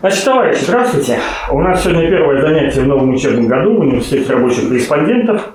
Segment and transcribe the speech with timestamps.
[0.00, 1.18] Значит, товарищи, здравствуйте.
[1.52, 5.50] У нас сегодня первое занятие в новом учебном году в Университете рабочих корреспондентов.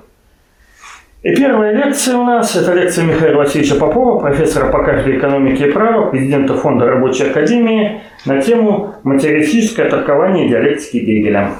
[1.22, 5.72] И первая лекция у нас– это лекция Михаила Васильевича Попова, профессора по кафедре экономики и
[5.72, 11.52] права, президента Фонда рабочей академии на тему «Материалистическое толкование диалектики Гегеля».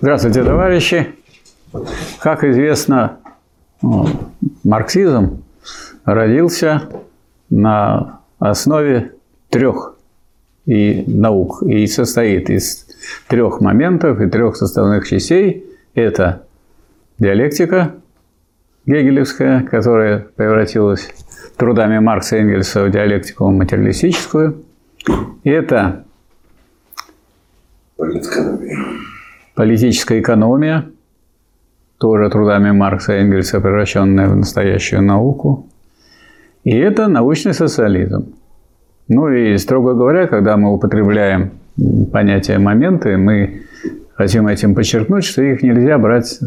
[0.00, 1.08] Здравствуйте, товарищи.
[2.20, 3.18] Как известно,
[4.62, 5.42] марксизм
[6.04, 6.82] родился
[7.50, 9.12] на основе
[9.50, 9.97] трех
[10.68, 12.86] и наук и состоит из
[13.26, 15.64] трех моментов и трех составных частей.
[15.94, 16.42] Это
[17.18, 17.94] диалектика
[18.84, 21.08] гегелевская, которая превратилась
[21.56, 24.62] трудами Маркса и Энгельса в диалектику материалистическую.
[25.42, 26.04] И это
[29.54, 30.90] политическая экономия,
[31.96, 35.66] тоже трудами Маркса и Энгельса, превращенная в настоящую науку.
[36.64, 38.34] И это научный социализм.
[39.08, 41.52] Ну и, строго говоря, когда мы употребляем
[42.12, 43.62] понятие «моменты», мы
[44.14, 46.38] хотим этим подчеркнуть, что их нельзя брать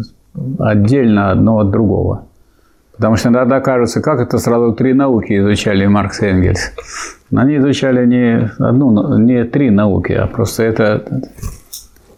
[0.59, 2.25] отдельно одно от другого.
[2.95, 6.71] Потому что иногда кажется, как это сразу три науки изучали Маркс и Энгельс.
[7.35, 11.23] Они изучали не, одну, не три науки, а просто это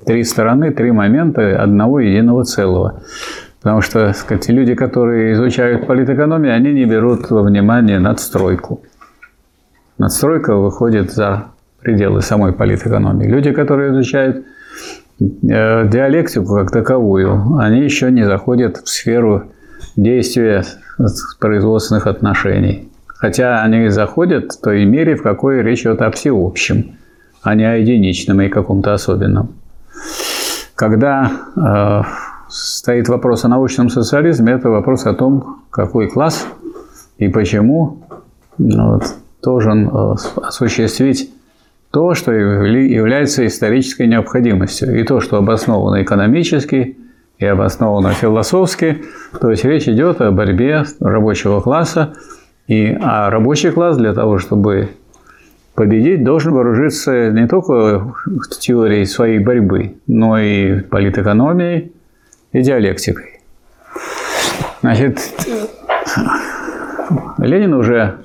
[0.06, 3.02] три стороны, три момента одного единого целого.
[3.62, 8.82] Потому что сказать, люди, которые изучают политэкономию, они не берут во внимание надстройку.
[9.98, 11.46] Надстройка выходит за
[11.82, 13.28] пределы самой политэкономии.
[13.28, 14.46] Люди, которые изучают
[15.20, 19.52] э, диалектику как таковую, они еще не заходят в сферу
[19.96, 20.64] действия
[21.40, 22.90] производственных отношений.
[23.08, 26.98] Хотя они заходят в той мере, в какой речь идет о всеобщем,
[27.42, 29.54] а не о единичном и каком-то особенном.
[30.76, 32.02] Когда э,
[32.50, 36.48] стоит вопрос о научном социализме, это вопрос о том, какой класс
[37.18, 38.04] и почему
[38.58, 41.30] ну, вот, должен э, осуществить
[41.92, 46.98] то, что является исторической необходимостью, и то, что обосновано экономически
[47.38, 49.04] и обосновано философски.
[49.40, 52.14] То есть речь идет о борьбе рабочего класса,
[52.68, 54.90] и а рабочий класс для того, чтобы
[55.76, 58.14] победить, должен вооружиться не только
[58.60, 61.92] теорией своей борьбы, но и политэкономией
[62.54, 63.42] и диалектикой.
[64.82, 65.20] Значит,
[67.38, 68.20] Ленин уже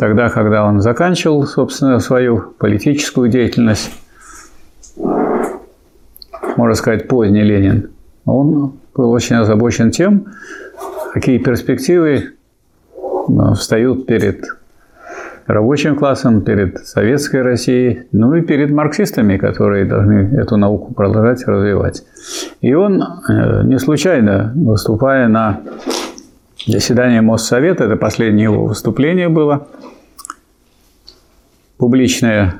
[0.00, 3.92] тогда, когда он заканчивал, собственно, свою политическую деятельность,
[6.56, 7.90] можно сказать, поздний Ленин,
[8.24, 10.24] он был очень озабочен тем,
[11.12, 12.30] какие перспективы
[12.94, 14.42] э, встают перед
[15.46, 22.04] рабочим классом, перед советской Россией, ну и перед марксистами, которые должны эту науку продолжать развивать.
[22.62, 25.60] И он э, не случайно, выступая на
[26.66, 29.68] заседании Моссовета, это последнее его выступление было,
[31.78, 32.56] публичное,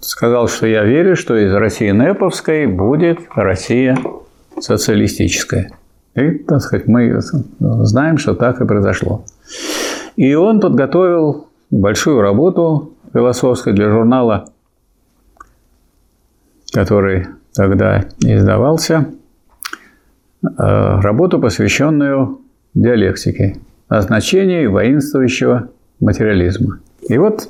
[0.00, 3.98] сказал, что я верю, что из России Неповской будет Россия
[4.60, 5.72] социалистическая.
[6.14, 7.20] И, так сказать, мы
[7.58, 9.24] знаем, что так и произошло.
[10.16, 14.48] И он подготовил большую работу философскую для журнала,
[16.72, 19.10] который тогда издавался,
[20.42, 20.46] э,
[21.00, 22.40] работу, посвященную
[22.76, 23.56] диалектике,
[23.88, 26.78] о значении воинствующего материализма.
[27.08, 27.48] И вот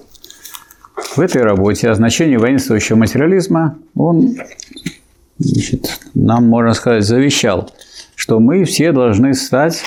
[1.15, 4.37] в этой работе о значении воинствующего материализма он
[5.39, 7.71] значит, нам, можно сказать, завещал,
[8.15, 9.85] что мы все должны стать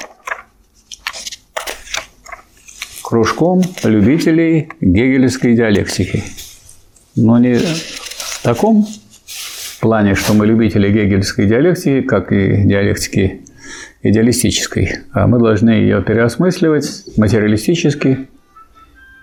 [3.03, 6.23] кружком любителей гегелевской диалектики.
[7.15, 8.85] Но не в таком
[9.79, 13.41] плане, что мы любители гегельской диалектики, как и диалектики
[14.01, 18.29] идеалистической, а мы должны ее переосмысливать материалистически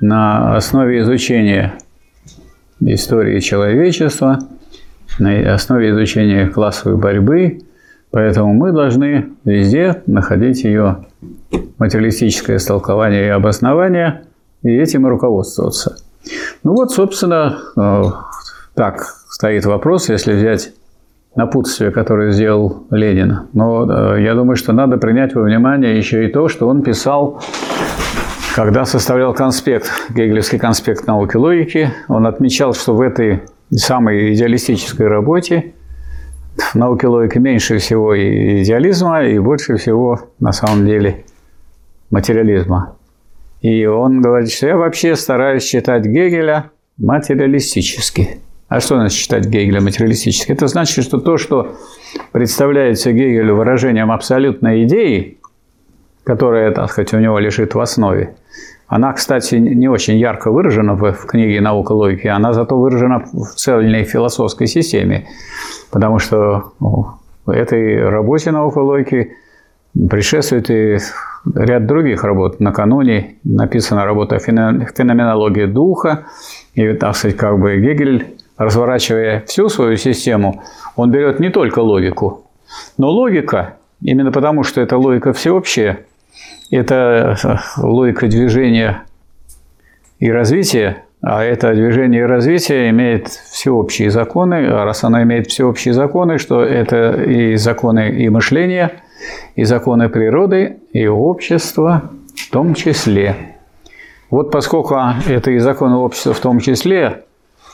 [0.00, 1.78] на основе изучения
[2.80, 4.38] истории человечества,
[5.18, 7.60] на основе изучения классовой борьбы,
[8.10, 11.06] поэтому мы должны везде находить ее
[11.78, 14.24] материалистическое истолкование и обоснование,
[14.62, 15.96] и этим и руководствоваться.
[16.64, 18.02] Ну вот, собственно, э,
[18.74, 19.00] так
[19.30, 20.72] стоит вопрос, если взять
[21.36, 23.48] напутствие, которое сделал Ленин.
[23.52, 27.42] Но э, я думаю, что надо принять во внимание еще и то, что он писал,
[28.54, 35.74] когда составлял конспект, Гегелевский конспект науки логики, он отмечал, что в этой самой идеалистической работе
[36.56, 41.24] в науке логики меньше всего идеализма и больше всего, на самом деле,
[42.10, 42.96] материализма.
[43.60, 48.38] И он говорит, что я вообще стараюсь читать Гегеля материалистически.
[48.68, 50.50] А что значит читать Гегеля материалистически?
[50.50, 51.76] Это значит, что то, что
[52.32, 55.38] представляется Гегелю выражением абсолютной идеи,
[56.24, 58.34] которая, так сказать, у него лежит в основе,
[58.88, 64.04] Она, кстати, не очень ярко выражена в, книге «Наука логики», она зато выражена в цельной
[64.04, 65.26] философской системе,
[65.90, 67.14] потому что ну,
[67.46, 69.32] этой работе «Наука логики»
[70.08, 70.98] предшествует и
[71.54, 72.60] ряд других работ.
[72.60, 76.26] Накануне написана работа «Феноменология духа»,
[76.74, 80.62] и, так сказать, как бы Гегель, разворачивая всю свою систему,
[80.96, 82.46] он берет не только логику,
[82.98, 86.06] но логика, именно потому что это логика всеобщая,
[86.70, 87.36] это
[87.76, 89.02] логика движения
[90.18, 95.94] и развития, а это движение и развитие имеет всеобщие законы, а раз оно имеет всеобщие
[95.94, 98.92] законы, что это и законы и мышления,
[99.54, 103.56] и законы природы, и общества в том числе.
[104.30, 107.24] Вот поскольку это и законы общества в том числе,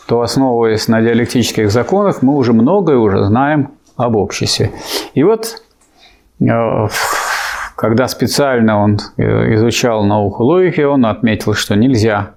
[0.06, 4.72] то основываясь на диалектических законах, мы уже многое уже знаем об обществе.
[5.14, 5.62] И вот
[6.40, 6.88] э,
[7.76, 12.34] когда специально он э, изучал науку логики, он отметил, что нельзя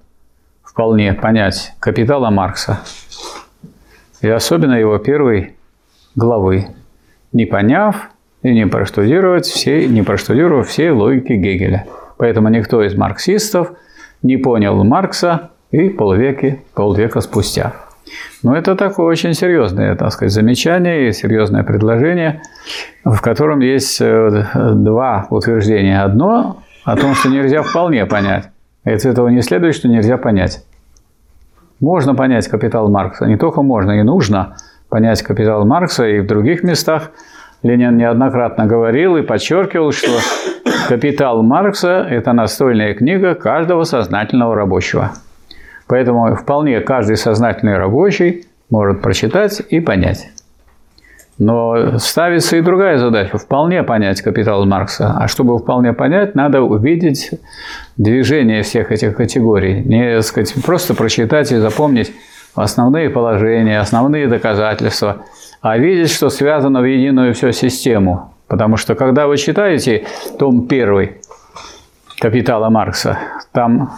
[0.64, 2.82] вполне понять капитала Маркса,
[4.22, 5.56] и особенно его первой
[6.16, 6.68] главы,
[7.32, 8.10] не поняв
[8.42, 11.86] и не проштудировать все, не проштудировав все логики Гегеля.
[12.18, 13.72] Поэтому никто из марксистов
[14.22, 17.74] не понял Маркса и полвеки, полвека спустя.
[18.44, 22.42] Но это такое очень серьезное, так сказать, замечание и серьезное предложение,
[23.04, 26.02] в котором есть э, два утверждения.
[26.02, 28.50] Одно о том, что нельзя вполне понять.
[28.86, 30.64] И из этого не следует, что нельзя понять.
[31.80, 33.26] Можно понять капитал Маркса.
[33.26, 34.56] Не только можно, и нужно
[34.90, 36.08] понять капитал Маркса.
[36.08, 37.12] И в других местах
[37.64, 40.12] Ленин неоднократно говорил и подчеркивал, что
[40.88, 45.12] капитал Маркса– это настольная книга каждого сознательного рабочего.
[45.88, 50.30] Поэтому вполне каждый сознательный рабочий может прочитать и понять.
[51.38, 55.16] Но ставится и другая задача– вполне понять капитал Маркса.
[55.18, 57.32] А чтобы вполне понять, надо увидеть
[57.98, 59.82] движение всех этих категорий.
[59.84, 62.14] Не сказать, просто прочитать и запомнить
[62.56, 65.24] основные положения, основные доказательства,
[65.62, 68.34] а видеть, что связано в единую всю систему.
[68.48, 70.06] Потому что когда вы читаете
[70.40, 71.18] том первый
[72.26, 73.20] капитала Маркса,
[73.52, 73.92] там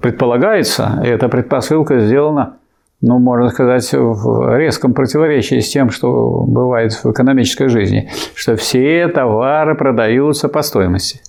[0.00, 2.58] предполагается, и эта предпосылка сделана,
[3.00, 9.08] ну, можно сказать, в резком противоречии с тем, что бывает в экономической жизни, что все
[9.08, 11.20] товары продаются по стоимости.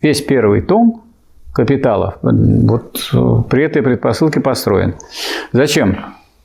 [0.00, 1.02] Весь первый том
[1.52, 3.10] капитала вот
[3.50, 4.94] при этой предпосылке построен.
[5.50, 5.96] Зачем?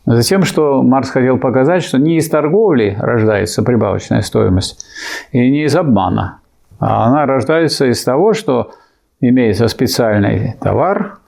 [0.08, 4.84] Затем, что Маркс хотел показать, что не из торговли рождается прибавочная стоимость,
[5.32, 6.40] и не из обмана,
[6.80, 8.72] а она рождается из того, что
[9.20, 11.20] имеется специальный товар,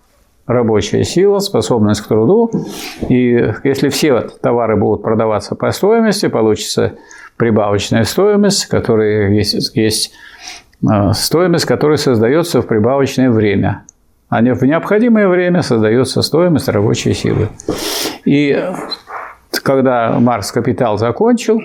[0.46, 2.52] рабочая сила, способность к труду.
[3.08, 6.94] И если все товары будут продаваться по стоимости, получится
[7.38, 10.12] прибавочная стоимость, которая есть, есть
[10.84, 13.84] э, стоимость, которая создается в прибавочное время.
[14.30, 17.50] А в необходимое время создается стоимость рабочей силы.
[18.26, 18.62] И
[19.64, 21.60] когда Маркс «Капитал» закончил,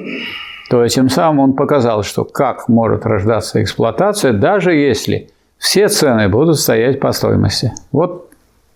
[0.75, 6.59] то тем самым он показал, что как может рождаться эксплуатация, даже если все цены будут
[6.59, 7.73] стоять по стоимости.
[7.93, 8.29] Вот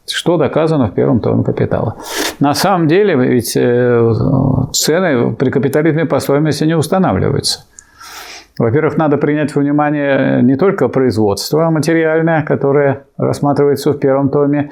[0.07, 1.97] что доказано в первом томе «Капитала».
[2.39, 4.13] На самом деле ведь э,
[4.73, 7.65] цены при капитализме по стоимости не устанавливаются.
[8.59, 14.71] Во-первых, надо принять во внимание не только производство материальное, которое рассматривается в первом томе,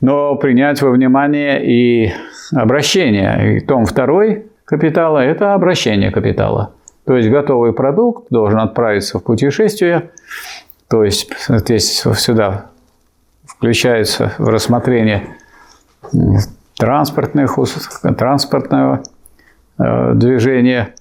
[0.00, 2.12] но принять во внимание и
[2.52, 3.58] обращение.
[3.58, 6.72] И том второй капитала– это обращение капитала.
[7.04, 10.10] То есть готовый продукт должен отправиться в путешествие,
[10.88, 12.66] то есть здесь сюда
[13.44, 15.24] включается в рассмотрение
[16.78, 17.58] транспортных,
[18.16, 19.02] транспортного
[19.78, 20.94] э, движения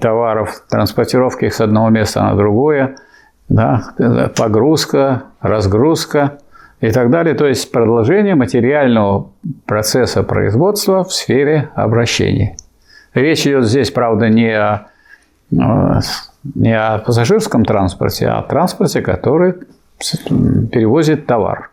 [0.00, 2.96] товаров, транспортировки их с одного места на другое,
[3.48, 3.82] да,
[4.36, 6.38] погрузка, разгрузка
[6.80, 7.34] и так далее.
[7.34, 9.30] То есть продолжение материального
[9.66, 12.56] процесса производства в сфере обращений.
[13.14, 14.86] Речь идет здесь, правда, не о,
[15.52, 16.00] э,
[16.54, 19.54] не о пассажирском транспорте, а о транспорте, который
[19.98, 21.70] перевозит товар.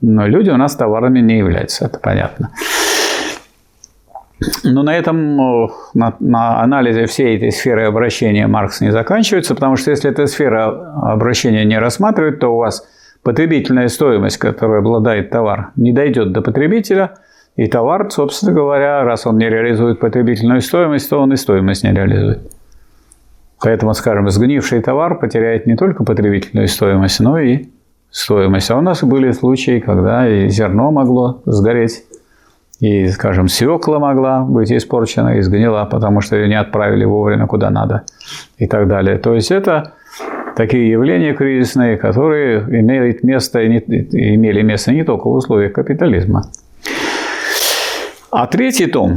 [0.00, 2.50] Но люди у нас товарами не являются, это понятно.
[4.64, 5.36] Но на этом
[5.94, 10.66] на, на анализе всей этой сферы обращения Маркс не заканчивается, потому что если эта сфера
[11.10, 12.86] обращения не рассматривать, то у вас
[13.22, 17.14] потребительная стоимость, которой обладает товар, не дойдет до потребителя,
[17.56, 21.92] и товар, собственно говоря, раз он не реализует потребительную стоимость, то он и стоимость не
[21.92, 22.52] реализует.
[23.62, 27.68] Поэтому, скажем, сгнивший товар потеряет не только потребительную стоимость, но и
[28.10, 28.70] стоимость.
[28.70, 32.04] А у нас были случаи, когда и зерно могло сгореть,
[32.78, 37.70] и, скажем, свекла могла быть испорчена и сгнила, потому что ее не отправили вовремя куда
[37.70, 38.02] надо
[38.58, 39.16] и так далее.
[39.16, 39.94] То есть это
[40.56, 46.50] такие явления кризисные, которые имеют место, имели место не только в условиях капитализма.
[48.30, 49.16] А третий том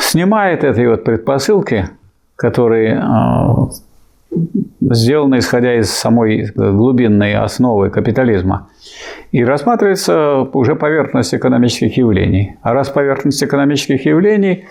[0.00, 1.88] снимает эти вот предпосылки,
[2.36, 3.68] которые а,
[4.80, 8.68] сделаны исходя из самой глубинной основы капитализма.
[9.32, 12.56] И рассматривается уже поверхность экономических явлений.
[12.62, 14.66] А раз поверхность экономических явлений,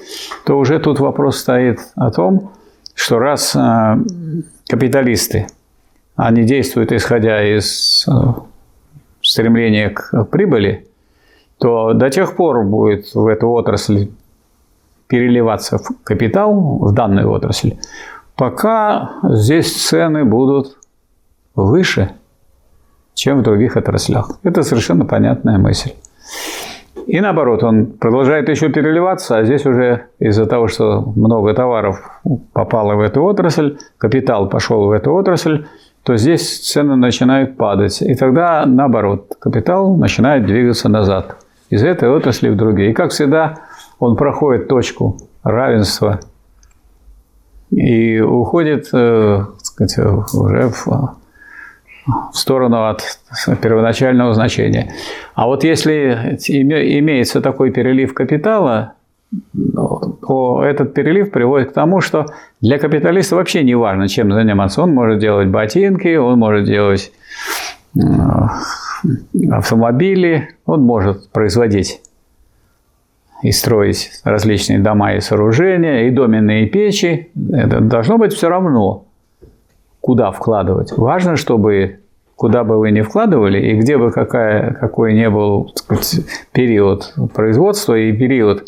[0.46, 2.52] то уже тут вопрос стоит о том,
[2.96, 3.98] что раз а,
[4.68, 5.48] капиталисты,
[6.16, 8.44] они действуют исходя из а,
[9.22, 10.88] стремления к прибыли,
[11.64, 14.10] то до тех пор будет в эту отрасль
[15.08, 17.76] переливаться в капитал, в данную отрасль,
[18.36, 20.78] пока здесь цены будут
[21.56, 22.10] выше,
[23.14, 24.32] чем в других отраслях.
[24.44, 25.92] Это совершенно понятная мысль.
[27.08, 32.96] И наоборот, он продолжает еще переливаться, а здесь уже из-за того, что много товаров попало
[32.96, 35.66] в эту отрасль, капитал пошел в эту отрасль,
[36.04, 38.02] то здесь цены начинают падать.
[38.02, 41.38] И тогда, наоборот, капитал начинает двигаться назад
[41.74, 42.92] из этой отрасли в другие.
[42.92, 43.56] И, как всегда,
[43.98, 46.20] он проходит точку равенства
[47.72, 51.16] и уходит э, сказать, уже в,
[52.34, 53.02] сторону от
[53.62, 54.94] первоначального значения.
[55.34, 58.94] А вот если имеется такой перелив капитала,
[59.54, 62.28] то этот перелив приводит к тому, что
[62.62, 64.84] для капиталиста вообще не важно, чем заниматься.
[64.84, 67.12] Он может делать ботинки, он может делать
[69.52, 72.02] автомобили, он может производить
[73.42, 77.32] и строить различные дома и сооружения, и доменные печи.
[77.52, 79.06] Это должно быть все равно,
[80.00, 80.98] куда вкладывать.
[80.98, 82.00] Важно, чтобы
[82.36, 87.98] куда бы вы ни вкладывали, и где бы какая, какой ни был сказать, период производства
[87.98, 88.62] и период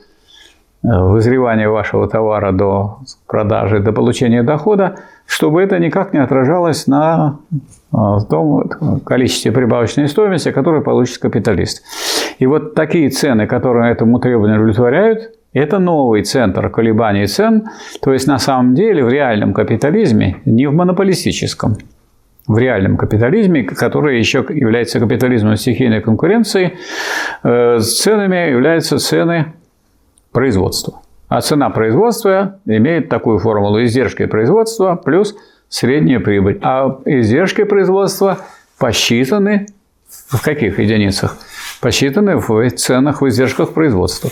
[0.84, 7.40] э, вызревания вашего товара до продажи, до получения дохода, чтобы это никак не отражалось на
[7.92, 8.70] а, том
[9.06, 11.84] количестве прибавочной стоимости, которую получит капиталист.
[12.40, 17.64] И вот такие цены, которые этому требованию удовлетворяют, это новый центр колебаний цен,
[18.02, 21.78] то есть на самом деле в реальном капитализме, не в монополистическом,
[22.46, 26.78] в реальном капитализме, который еще является капитализмом стихийной конкуренции,
[27.44, 29.54] э, ценами являются цены
[30.32, 31.02] производства.
[31.28, 35.36] А цена производства имеет такую формулу издержки производства плюс
[35.70, 36.60] средняя прибыль.
[36.62, 38.40] А издержки производства
[38.78, 39.66] посчитаны
[40.28, 41.38] в каких единицах?
[41.82, 44.30] Посчитаны в ценах, в издержках производства.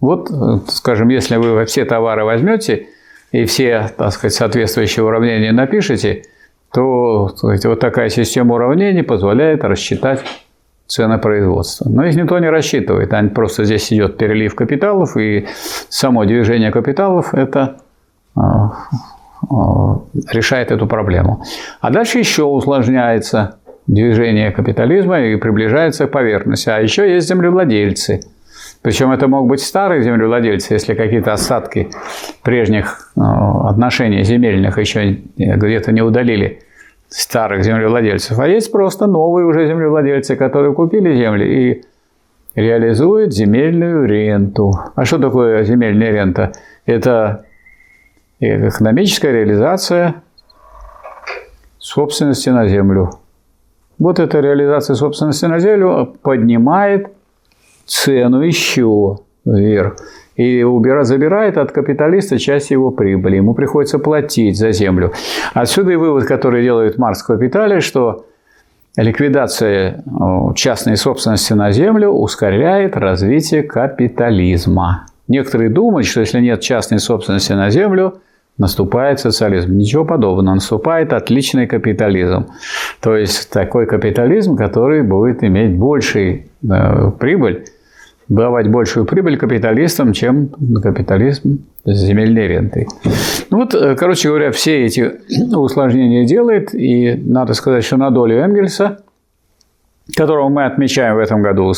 [0.00, 0.30] Вот,
[0.68, 2.88] скажем, если вы все товары возьмете
[3.32, 6.24] и все, так сказать, соответствующие уравнения напишите,
[6.72, 10.24] то сказать, вот такая система уравнений позволяет рассчитать
[10.90, 11.88] цены производства.
[11.88, 13.12] Но их никто не рассчитывает.
[13.12, 15.46] Они просто здесь идет перелив капиталов, и
[15.88, 17.76] само движение капиталов– это
[18.36, 18.72] а,
[19.42, 19.96] Э,
[20.32, 21.42] решает эту проблему.
[21.80, 26.68] А дальше еще усложняется движение капитализма и приближается к поверхности.
[26.68, 28.20] А еще есть землевладельцы.
[28.82, 31.88] Причем это могут быть старые землевладельцы, если какие-то остатки
[32.42, 36.60] прежних э, отношений земельных еще где-то не удалили
[37.10, 38.38] старых землевладельцев.
[38.38, 41.84] А есть просто новые уже землевладельцы, которые купили земли и
[42.54, 44.72] реализуют земельную ренту.
[44.94, 46.52] А что такое земельная рента?
[46.86, 47.44] Это
[48.38, 50.22] экономическая реализация
[51.78, 53.10] собственности на землю.
[53.98, 57.08] Вот эта реализация собственности на землю поднимает
[57.86, 59.18] цену еще
[59.56, 59.96] вверх.
[60.36, 63.36] И убирает, забирает от капиталиста часть его прибыли.
[63.36, 65.12] Ему приходится платить за землю.
[65.52, 68.24] Отсюда и вывод, который делает Маркс в «Капитале», что
[68.96, 70.02] ликвидация
[70.54, 75.06] частной собственности на землю ускоряет развитие капитализма.
[75.28, 78.14] Некоторые думают, что если нет частной собственности на землю–
[78.60, 79.76] наступает социализм.
[79.76, 80.54] Ничего подобного.
[80.54, 82.48] Наступает отличный капитализм.
[83.00, 87.64] То есть такой капитализм, который будет иметь больший э, прибыль,
[88.30, 92.86] давать большую прибыль капиталистам, чем капитализм с земельной рентой.
[93.50, 95.20] Ну вот, э, короче говоря, все эти
[95.54, 99.02] усложнения делает, и надо сказать, что на долю Энгельса,
[100.16, 101.72] которого мы отмечаем в этом году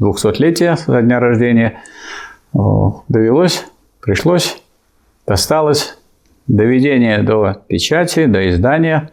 [0.00, 1.82] 200-летие со дня рождения,
[2.54, 3.66] довелось,
[4.00, 4.62] пришлось,
[5.26, 5.98] досталось
[6.46, 9.10] доведение до печати, до издания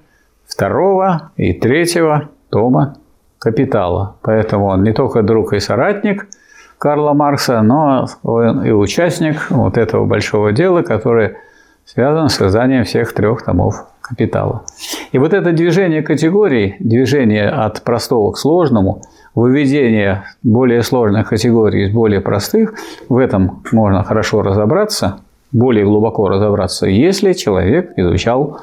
[0.48, 2.98] второго и третьего тома
[3.38, 4.16] «Капитала».
[4.22, 6.28] Поэтому он не только друг и соратник
[6.78, 11.38] Карла Маркса, но он и участник вот этого большого дела, которое
[11.86, 14.64] связано с созданием всех трех томов «Капитала».
[15.12, 19.02] И вот это движение категорий, движение от простого к сложному,
[19.34, 22.76] выведение более сложных категорий из более простых,
[23.10, 25.20] в этом можно хорошо разобраться–
[25.56, 28.60] более глубоко разобраться, если человек изучал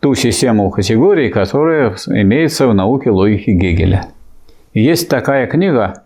[0.00, 4.06] ту систему категорий, которая имеется в науке логики Гегеля.
[4.74, 6.01] Есть такая книга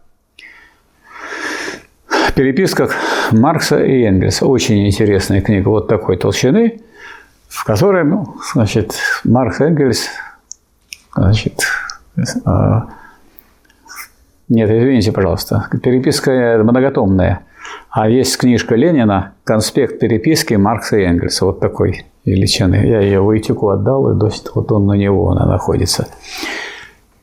[2.36, 2.90] «Переписка
[3.32, 4.46] Маркса и Энгельса».
[4.46, 6.82] Очень интересная книга вот такой толщины,
[7.48, 10.08] в которой, ну, значит, Маркс и Энгельс,
[11.16, 11.62] значит,
[12.16, 12.80] э,
[14.50, 17.40] нет, извините, пожалуйста, переписка многотомная.
[17.90, 21.46] А есть книжка Ленина «Конспект переписки Маркса и Энгельса».
[21.46, 22.74] Вот такой величины.
[22.86, 26.06] Я ее Войтюку отдал, и до сих вот он на него она находится.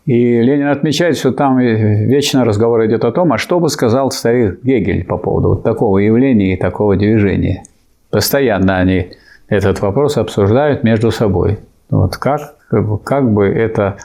[0.05, 4.60] И Ленин отмечает, что там вечно разговор идет о том, а что бы сказал старик
[4.63, 7.63] Гегель по поводу вот такого явления и такого движения.
[8.10, 9.12] Постоянно они
[9.48, 11.60] этот вопрос обсуждают между собой.
[11.89, 12.55] Вот как,
[13.03, 13.98] как бы это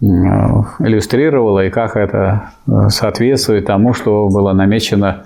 [0.00, 5.24] иллюстрировало и как это э, соответствует тому, что было намечено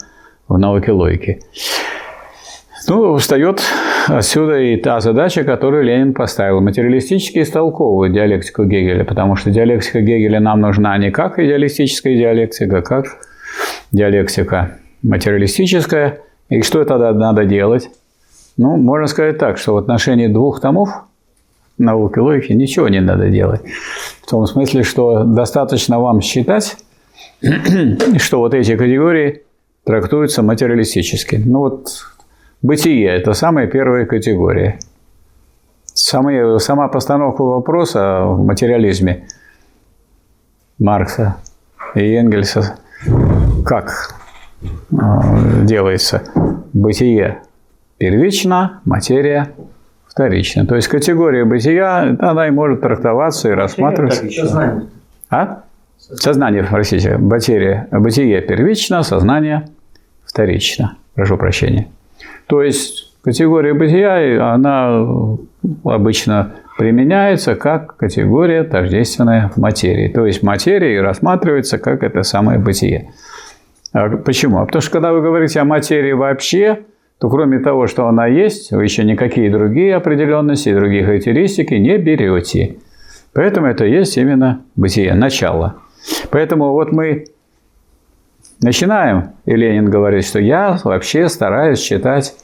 [0.49, 1.40] в науке логики.
[2.90, 3.62] Ну, встает
[4.09, 6.61] отсюда и та задача, которую Ленин поставил.
[6.61, 12.82] Материалистически истолковывать диалектику Гегеля, потому что диалектика Гегеля нам нужна не как идеалистическая диалектика, а
[12.82, 13.06] как
[13.92, 16.18] диалектика материалистическая.
[16.49, 17.88] И что тогда надо делать?
[18.56, 20.90] Ну, можно сказать так, что в отношении двух томов
[21.78, 23.61] науки логики ничего не надо делать.
[24.20, 26.76] В том смысле, что достаточно вам считать,
[28.16, 29.42] что вот эти категории
[29.85, 31.40] трактуются материалистически.
[31.47, 31.87] Ну вот
[32.62, 34.79] Бытие– это самая первая категория.
[35.85, 39.26] Самая, сама постановка вопроса в материализме
[40.79, 41.37] Маркса
[41.95, 42.76] и Энгельса
[43.64, 44.14] как
[44.62, 44.97] э,
[45.64, 46.23] делается?
[46.73, 47.40] Бытие
[47.99, 49.50] первично, материя
[50.07, 50.67] вторично.
[50.67, 54.31] То есть категория бытия, она и может трактоваться и рассматриваться.
[54.31, 54.87] Сознание.
[55.31, 55.62] А?
[55.99, 57.17] Сознание, простите.
[57.17, 59.69] Бытие, бытие первично, сознание
[60.25, 60.97] вторично.
[61.14, 61.88] Прошу прощения.
[62.47, 65.05] То есть категория бытия, она
[65.85, 70.09] обычно применяется как категория тождественная материи.
[70.09, 73.11] То есть материя рассматривается как это самое бытие.
[73.93, 74.59] А почему?
[74.59, 76.81] А потому что когда вы говорите о материи вообще,
[77.21, 82.77] то кроме того, что она есть, вы еще никакие другие определенности, другие характеристики не берете.
[83.35, 85.77] Поэтому это есть именно бытие, начало.
[86.31, 87.27] Поэтому вот мы
[88.62, 92.35] начинаем, и Ленин говорит, что я вообще стараюсь читать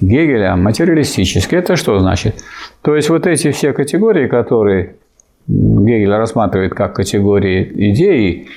[0.00, 1.54] Гегеля материалистически.
[1.54, 2.42] Это что значит?
[2.82, 4.96] То есть вот эти все категории, которые
[5.46, 8.48] Гегель рассматривает как категории идеи,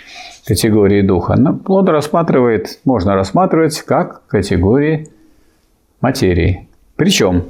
[0.47, 5.07] категории духа, он рассматривает, можно рассматривать как категории
[6.01, 6.67] материи.
[6.95, 7.43] Причем,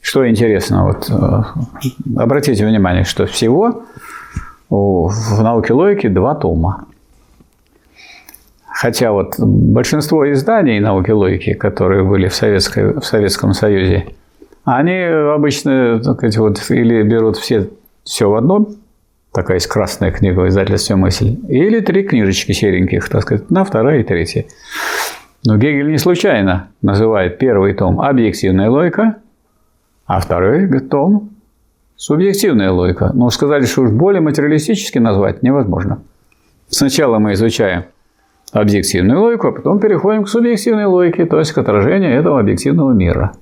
[0.00, 1.42] что интересно, вот э,
[2.16, 3.84] обратите внимание, что всего
[4.68, 6.86] в науке логики два тома.
[8.82, 14.06] Хотя вот большинство изданий науки логики, которые были в, Советской, в Советском Союзе,
[14.64, 17.68] они обычно так сказать, вот, или берут все,
[18.02, 18.74] все в одном,
[19.32, 24.02] такая есть красная книга издательства «Мысль», или три книжечки сереньких, так сказать, на вторая и
[24.02, 24.46] третья.
[25.44, 29.18] Но Гегель не случайно называет первый том «Объективная логика»,
[30.06, 31.30] а второй том
[31.94, 33.12] «Субъективная логика».
[33.14, 36.02] Но сказали, что уж более материалистически назвать невозможно.
[36.68, 37.84] Сначала мы изучаем
[38.52, 43.32] объективную логику, а потом переходим к субъективной логике, то есть к отражению этого объективного мира.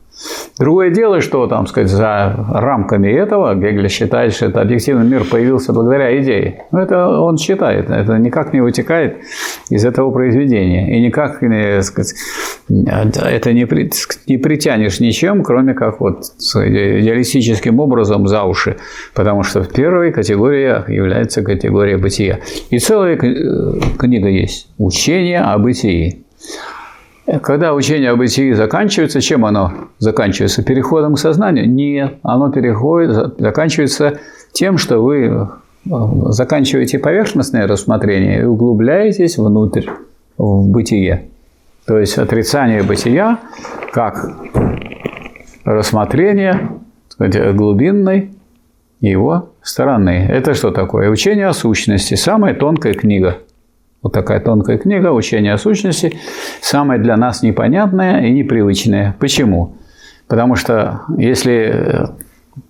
[0.59, 5.73] Другое дело, что, там сказать, за рамками этого Гегель считает, что этот объективный мир появился
[5.73, 6.65] благодаря идее.
[6.71, 9.19] Но это он считает, это никак не вытекает
[9.71, 10.97] из этого произведения.
[10.97, 12.15] И никак не, сказать,
[12.69, 13.91] это не, при,
[14.27, 18.77] не притянешь ничем, кроме как вот идеалистическим образом за уши.
[19.15, 22.41] Потому что первой категория является категория бытия.
[22.69, 26.25] И целая книга есть «Учение о бытии».
[27.39, 30.65] Когда учение об бытии заканчивается, чем оно заканчивается?
[30.65, 31.71] Переходом к сознанию?
[31.71, 34.19] Нет, оно переходит, заканчивается
[34.53, 35.47] тем, что вы э,
[36.31, 39.87] заканчиваете поверхностное рассмотрение и углубляетесь внутрь,
[40.39, 41.29] в бытие.
[41.87, 43.39] То есть отрицание бытия
[43.93, 44.27] как
[45.65, 46.71] рассмотрение
[47.09, 48.33] сказать, глубинной
[49.01, 50.27] его стороны.
[50.29, 51.11] Это что такое?
[51.11, 52.15] Учение о сущности.
[52.15, 53.39] Самая тонкая книга–
[54.03, 56.19] вот такая тонкая книга «Учение о сущности»,
[56.61, 59.15] самая для нас непонятная и непривычная.
[59.19, 59.77] Почему?
[60.27, 62.09] Потому что если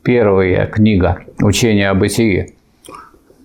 [0.02, 2.54] первая книга «Учение о бытии»,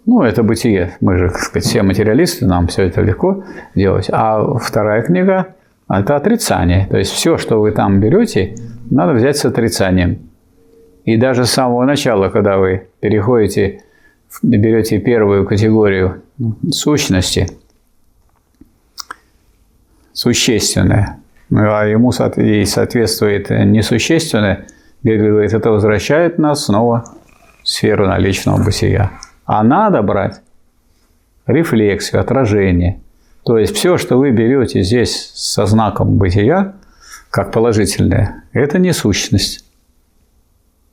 [0.08, 3.44] ну, это бытие, мы же, так сказать, все материалисты, нам все это легко
[3.74, 4.08] делать.
[4.12, 5.56] А вторая книга–
[5.90, 6.86] это отрицание.
[6.92, 8.56] То есть все, что вы там берете,
[8.92, 10.20] надо взять с отрицанием.
[11.06, 13.82] И даже с самого начала, когда вы переходите,
[14.44, 16.22] берете первую категорию
[16.72, 17.48] сущности–
[20.16, 21.20] существенное,
[21.52, 24.66] а ему ей соответствует несущественное,
[25.04, 27.04] говорит, это возвращает нас снова
[27.64, 29.12] сферу наличного бытия,
[29.46, 30.42] а надо брать
[31.46, 33.02] рефлексию, отражение.
[33.44, 36.74] То есть все, что вы берете здесь со знаком бытия,
[37.30, 39.66] как положительное, это не сущность.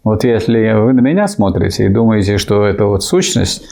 [0.05, 3.65] Вот если вы на меня смотрите и думаете, что это вот сущность,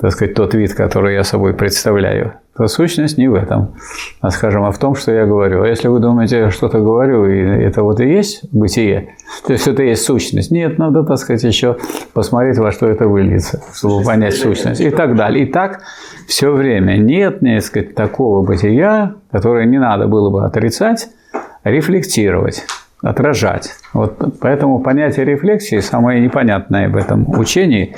[0.00, 3.74] так сказать, тот вид, который я собой представляю, то сущность не в этом,
[4.20, 5.62] а, скажем, а в том, что я говорю.
[5.62, 9.66] А если вы думаете, я что-то говорю, и это вот и есть бытие, то есть
[9.66, 11.76] это и есть сущность, нет, надо, так сказать, еще
[12.14, 15.44] посмотреть, во что это выльется, чтобы понять сущность и так далее.
[15.44, 15.80] И так
[16.26, 16.96] все время.
[16.96, 21.08] Нет, не сказать, такого бытия, которое не надо было бы отрицать,
[21.64, 22.64] рефлектировать
[23.02, 23.76] отражать.
[23.92, 27.94] Вот поэтому понятие рефлексии, самое непонятное в этом учении,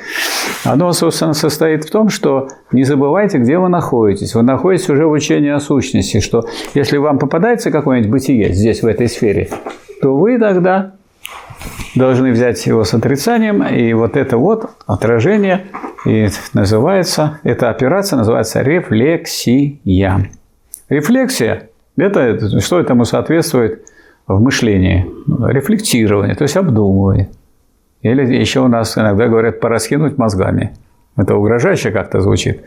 [0.64, 4.34] оно, собственно, состоит в том, что не забывайте, где вы находитесь.
[4.34, 8.86] Вы находитесь уже в учении о сущности, что если вам попадается какое-нибудь бытие здесь, в
[8.86, 9.48] этой сфере,
[10.02, 10.92] то вы тогда
[11.94, 15.66] должны взять его с отрицанием, и вот это вот отражение
[16.06, 20.30] и называется, эта операция называется рефлексия.
[20.88, 23.82] Рефлексия– это что этому соответствует–
[24.26, 27.30] в мышлении, рефлектирование, то есть обдумывание.
[28.02, 30.72] Или еще у нас иногда говорят пораскинуть мозгами.
[31.16, 32.64] Это угрожающе как-то звучит.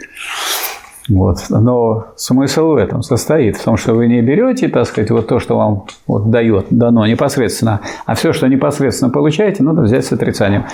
[1.09, 1.39] Вот.
[1.49, 5.39] Но смысл в этом состоит, в том, что вы не берете, так сказать, вот то,
[5.39, 10.65] что вам вот дает, дано непосредственно, а все, что непосредственно получаете, надо взять с отрицанием.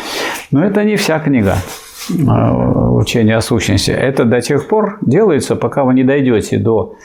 [0.52, 1.56] Но это не вся книга
[2.28, 3.92] а, учения о сущности.
[3.92, 6.96] Это до тех пор делается, пока вы не дойдете до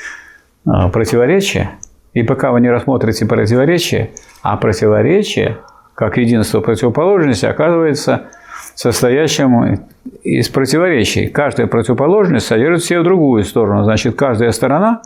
[0.66, 1.70] а, противоречия,
[2.14, 5.58] и пока вы не рассмотрите противоречие, а противоречие,
[5.94, 8.28] как единство противоположности, оказывается
[8.74, 9.80] состоящим
[10.22, 11.26] из противоречий.
[11.26, 13.84] Каждая противоположность содержит в себе другую сторону.
[13.84, 15.02] Значит, каждая сторона,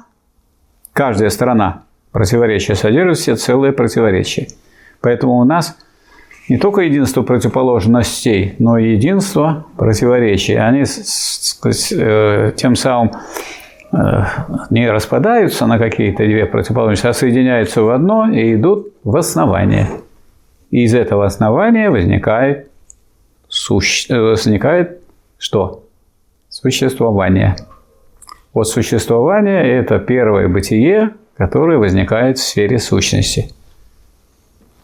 [0.93, 4.49] каждая сторона противоречия содержит в себе целое противоречие.
[5.01, 5.77] Поэтому у нас
[6.49, 10.55] не только единство противоположностей, но и единство противоречий.
[10.55, 13.13] Они э, тем самым
[13.91, 19.89] не распадаются на какие-то две противоположности, а соединяются в одно и идут в основание.
[20.71, 22.71] И из этого основания возникает,
[23.49, 24.13] суще...
[24.13, 25.01] Э, возникает
[25.39, 25.85] что?
[26.51, 27.57] Существование.
[28.53, 33.51] Вот существование– это первое бытие, которое возникает в сфере сущности.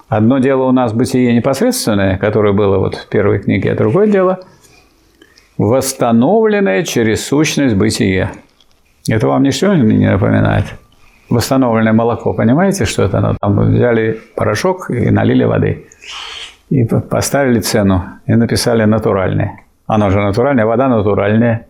[0.09, 4.41] Одно дело у нас бытие непосредственное, которое было вот в первой книге, а другое дело–
[5.59, 8.33] восстановленное через сущность бытия–
[9.09, 10.65] это вам ничего не напоминает?
[11.29, 13.21] Восстановленное молоко, понимаете, что это?
[13.21, 15.87] Ну, там взяли порошок и налили воды.
[16.71, 19.61] И поставили цену, и написали натуральное.
[19.87, 21.67] Оно же натуральное, вода натуральная,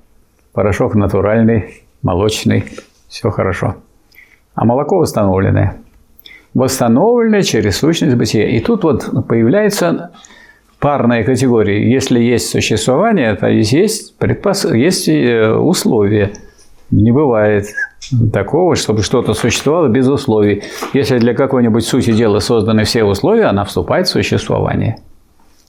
[0.52, 2.64] порошок натуральный, молочный,
[3.08, 3.76] все хорошо.
[4.54, 5.76] А молоко восстановленное.
[6.54, 8.48] Восстановленное через сущность бытия.
[8.48, 10.12] И тут вот появляется
[10.78, 11.90] парная категория.
[11.90, 14.64] Если есть существование, то есть, предпос...
[14.66, 16.32] есть э, условия–
[16.90, 17.66] не бывает
[18.32, 20.62] такого, чтобы что-то существовало без условий.
[20.92, 24.98] Если для какой-нибудь сути дела созданы все условия, она вступает в существование.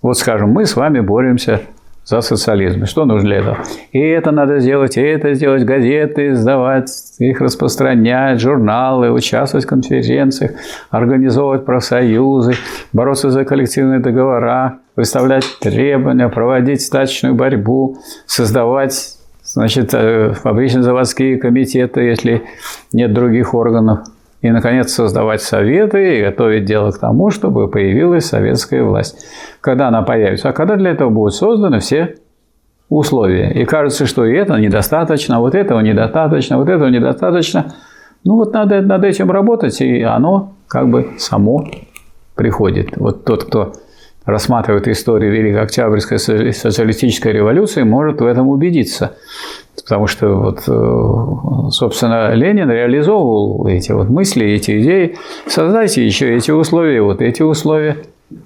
[0.01, 1.61] Вот скажем, мы с вами боремся
[2.05, 2.85] за социализм.
[2.85, 3.57] Что нужно для этого?
[3.91, 10.51] И это надо сделать, и это сделать, газеты сдавать, их распространять, журналы, участвовать в конференциях,
[10.91, 12.53] организовывать профсоюзы,
[12.93, 17.97] бороться за коллективные договора, выставлять требования, проводить стачную борьбу,
[18.27, 19.14] создавать
[19.55, 22.43] значит, э, фабрично-заводские комитеты, если
[22.91, 23.99] нет других органов.
[24.41, 29.25] И, наконец, создавать советы и готовить дело к тому, чтобы появилась советская власть.
[29.61, 30.49] Когда она появится?
[30.49, 32.17] А когда для этого будут созданы все
[32.89, 33.49] условия.
[33.51, 37.73] И кажется, что и это недостаточно, вот этого недостаточно, вот этого недостаточно.
[38.25, 41.65] Ну вот надо над этим работать, и оно как бы само
[42.35, 42.97] приходит.
[42.97, 43.73] Вот тот, кто
[44.25, 49.15] рассматривает историю Великой Октябрьской социалистической революции, может в этом убедиться.
[49.75, 55.17] Потому что, вот, э, собственно, Ленин реализовывал эти вот мысли, эти идеи.
[55.47, 57.97] Создайте еще эти условия, вот эти условия.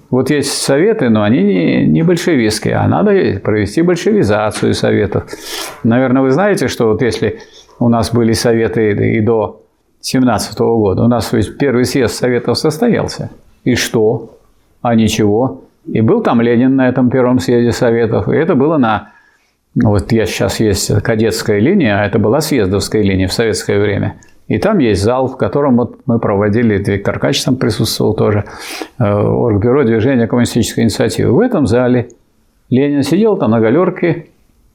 [0.09, 5.23] Вот есть советы, но они не, не большевистские, а надо провести большевизацию советов.
[5.83, 7.39] Наверное, вы знаете, что вот если
[7.79, 9.61] у нас были советы и до
[10.01, 13.29] 17 года, у нас ведь первый съезд советов состоялся.
[13.63, 14.35] И что?
[14.81, 15.61] А ничего.
[15.85, 18.27] И был там Ленин на этом первом съезде Советов.
[18.29, 19.11] И это было на...
[19.75, 24.15] Вот я сейчас есть кадетская линия, а это была съездовская линия в советское время.
[24.49, 28.45] И там есть зал, в котором вот мы проводили, Виктор Кач там присутствовал тоже,
[28.97, 31.33] э, Оргбюро движения коммунистической инициативы.
[31.33, 32.09] В этом зале
[32.71, 34.25] Ленин сидел там на галерке,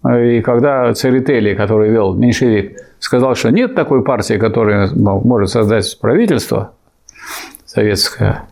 [0.04, 5.98] э, и когда Церетели, который вел меньшевик, сказал, что нет такой партии, которая может создать
[6.00, 6.72] правительство
[7.66, 8.44] советское,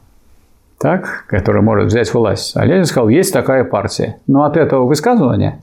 [0.83, 2.57] так, который может взять власть.
[2.57, 4.17] А Ленин сказал, есть такая партия.
[4.27, 5.63] Но от этого высказывания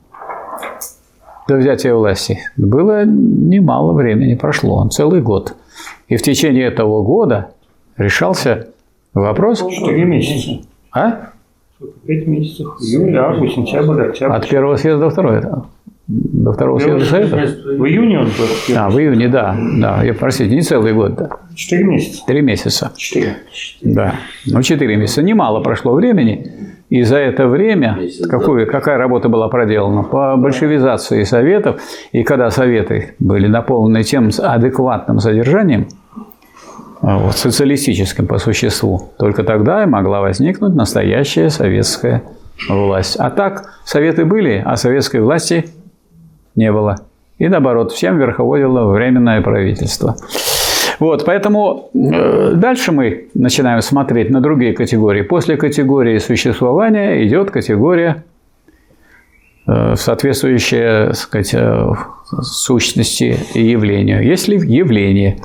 [1.46, 5.54] до взятия власти было немало времени, прошло, он целый год.
[6.08, 7.50] И в течение этого года
[7.98, 8.68] решался
[9.12, 9.58] вопрос...
[9.68, 10.66] Четыре месяца.
[10.92, 11.30] А?
[12.06, 12.68] Пять месяцев.
[12.80, 14.36] Июль, август, сентябрь, октябрь.
[14.36, 15.66] От первого съезда до второго.
[16.12, 17.36] До второго съезда Совета?
[17.36, 18.76] В июне он был.
[18.76, 19.56] А, в июне, да.
[19.78, 20.02] да.
[20.02, 21.30] Я, простите, не целый год, да.
[21.54, 22.26] Четыре месяца.
[22.26, 22.92] Три месяца.
[22.96, 23.36] Четыре.
[23.82, 24.14] Да.
[24.46, 25.22] Ну, четыре месяца.
[25.22, 26.50] Немало прошло времени.
[26.88, 33.14] И за это время какую, какая работа была проделана по большевизации советов, и когда советы
[33.20, 35.86] были наполнены тем адекватным содержанием,
[37.02, 42.24] а, вот, социалистическим по существу, только тогда и могла возникнуть настоящая советская
[42.68, 43.16] власть.
[43.20, 45.66] А так советы были, а советской власти
[46.60, 46.96] не было.
[47.38, 50.14] И наоборот, всем верховодило временное правительство.
[51.00, 55.22] Вот, поэтому э, дальше мы начинаем смотреть на другие категории.
[55.22, 58.24] После категории существования идет категория,
[59.66, 61.92] э, соответствующая сказать, э,
[62.42, 64.22] сущности и явлению.
[64.22, 65.38] Если явление,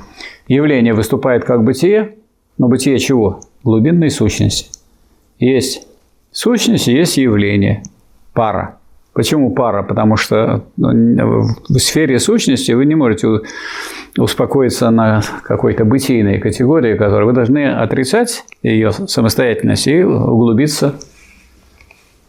[0.46, 2.16] явление выступает как бытие,
[2.58, 3.40] но бытие чего?
[3.64, 4.68] Глубинной сущности.
[5.38, 5.88] Есть
[6.30, 7.82] сущность, есть явление,
[8.34, 8.76] пара.
[9.16, 9.82] Почему пара?
[9.82, 13.40] Потому что ну, в сфере сущности вы не можете
[14.18, 20.96] успокоиться на какой-то бытийной категории, которой вы должны отрицать ее самостоятельность и углубиться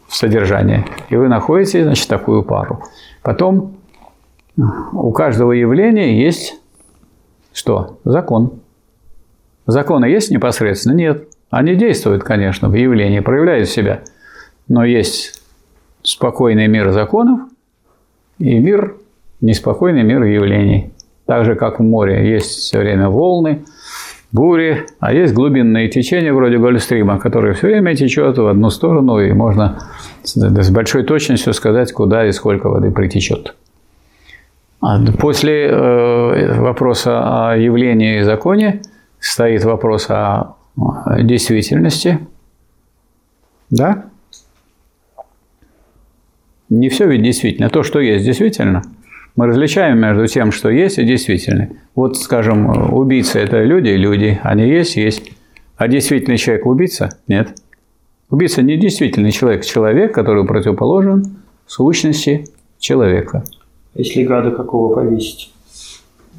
[0.07, 0.85] в содержание.
[1.09, 2.81] И вы находите, значит, такую пару.
[3.21, 3.75] Потом
[4.93, 6.55] у каждого явления есть
[7.51, 7.99] что?
[8.05, 8.61] Закон.
[9.65, 10.93] Законы есть непосредственно?
[10.93, 11.27] Нет.
[11.49, 14.03] Они действуют, конечно, в явлении, проявляют себя.
[14.69, 15.37] Но есть
[16.07, 17.41] спокойный мир законов
[18.39, 18.95] и мир,
[19.41, 20.93] неспокойный мир явлений.
[21.25, 23.65] Так же, как в море есть все время волны,
[24.31, 29.33] бури, а есть глубинные течения вроде Гольфстрима, которые все время течет в одну сторону, и
[29.33, 29.79] можно
[30.23, 33.55] с большой точностью сказать, куда и сколько воды притечет.
[34.79, 38.81] А после э, вопроса о явлении и законе
[39.19, 40.55] стоит вопрос о
[41.19, 42.19] действительности.
[43.69, 44.05] Да?
[46.69, 47.69] Не все ведь действительно.
[47.69, 48.83] То, что есть действительно,
[49.35, 51.69] мы различаем между тем, что есть и действительно.
[51.95, 54.39] Вот, скажем, убийцы– это люди, люди.
[54.43, 55.31] Они есть, есть.
[55.77, 57.09] А действительный человек– убийца?
[57.27, 57.49] Нет.
[58.29, 62.45] Убийца не действительный человек, человек, который противоположен сущности
[62.79, 63.43] человека.
[63.93, 65.53] Если гада какого повесить?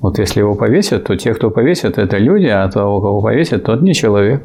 [0.01, 3.83] Вот если его повесят, то те, кто повесят, это люди, а того, кого повесят, тот
[3.83, 4.43] не человек.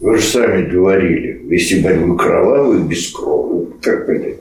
[0.00, 3.66] Вы же сами говорили, вести борьбу кровавую, без крови.
[3.80, 4.36] Как понять?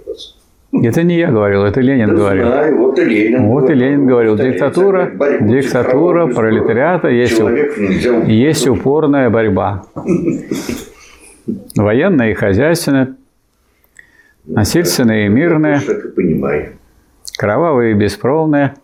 [0.73, 2.47] Это не я говорил, это Ленин Да говорил.
[2.47, 3.47] знаю, вот и Ленин.
[3.47, 5.09] Вот и Ленин говорил, диктатура,
[5.41, 7.39] диктатура пролетариата, есть,
[8.27, 9.85] есть упорная борьба.
[11.75, 13.15] Военная и хозяйственная,
[14.45, 15.81] насильственная и мирная,
[17.37, 18.75] кровавая и бескровная,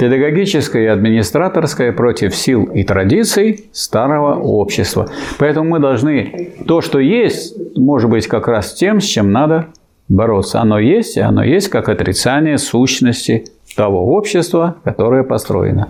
[0.00, 5.08] педагогическая и администраторская против сил и традиций старого общества.
[5.38, 9.68] Поэтому мы должны то, что есть, может быть как раз тем, с чем надо
[10.08, 10.60] бороться.
[10.60, 13.44] Оно есть, и оно есть как отрицание сущности
[13.76, 15.88] того общества, которое построено.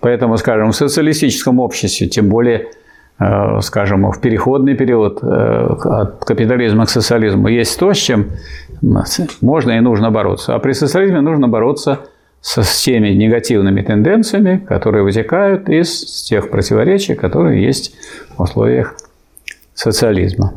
[0.00, 2.66] Поэтому, скажем, в социалистическом обществе, тем более,
[3.18, 8.32] э, скажем, в переходный период э, от капитализма к социализму, есть то, с чем
[9.40, 10.54] можно и нужно бороться.
[10.54, 12.00] А при социализме нужно бороться
[12.42, 17.94] с теми негативными тенденциями, которые вытекают из тех противоречий, которые есть
[18.36, 18.96] в условиях
[19.74, 20.54] социализма.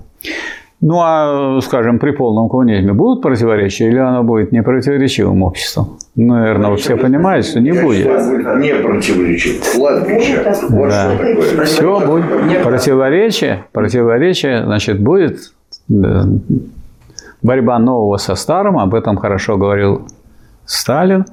[0.86, 5.98] Ну, а, скажем, при полном коммунизме будут противоречия или оно будет непротиворечивым обществом?
[6.18, 8.06] Ну, наверное, вы все понимаете, что не Я будет.
[8.06, 9.64] Не противоречит.
[9.76, 10.44] Кладбище.
[10.70, 11.16] Вот Да.
[11.16, 11.66] что такое.
[11.66, 15.54] Все будет противоречие, противоречие, значит, будет
[17.42, 20.06] борьба нового со старым, об этом хорошо говорил
[20.66, 21.26] Сталин.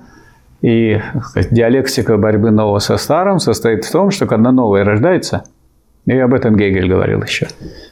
[0.62, 5.42] И сказать, диалектика борьбы нового со старым состоит в том, что когда новое рождается,
[6.06, 7.48] и об этом Гегель говорил еще,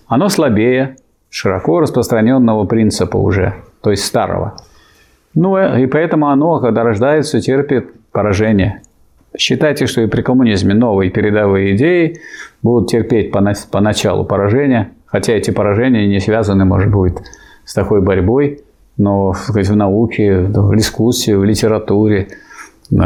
[0.07, 0.95] оно слабее
[1.31, 4.57] широко распространенного принципа уже, то есть старого.
[5.35, 8.83] Ну и поэтому оно, когда рождается, терпит поражение.
[9.37, 12.21] Считайте, что и при коммунизме новые передовые идеи
[12.63, 17.15] будут терпеть пона- поначалу поражения, хотя эти поражения не связаны, может быть,
[17.65, 18.63] с такой борьбой,
[18.97, 22.29] но сказать, в науке, в дискуссии, в литературе,
[22.91, 22.97] э,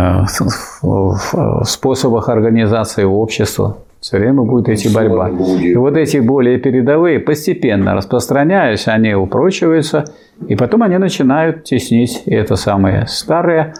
[0.82, 5.30] в способах организации общества все время будет идти Слава борьба.
[5.60, 10.04] И вот эти более передовые, постепенно распространяясь, они упрочиваются,
[10.48, 13.74] и потом они начинают теснить это самое старое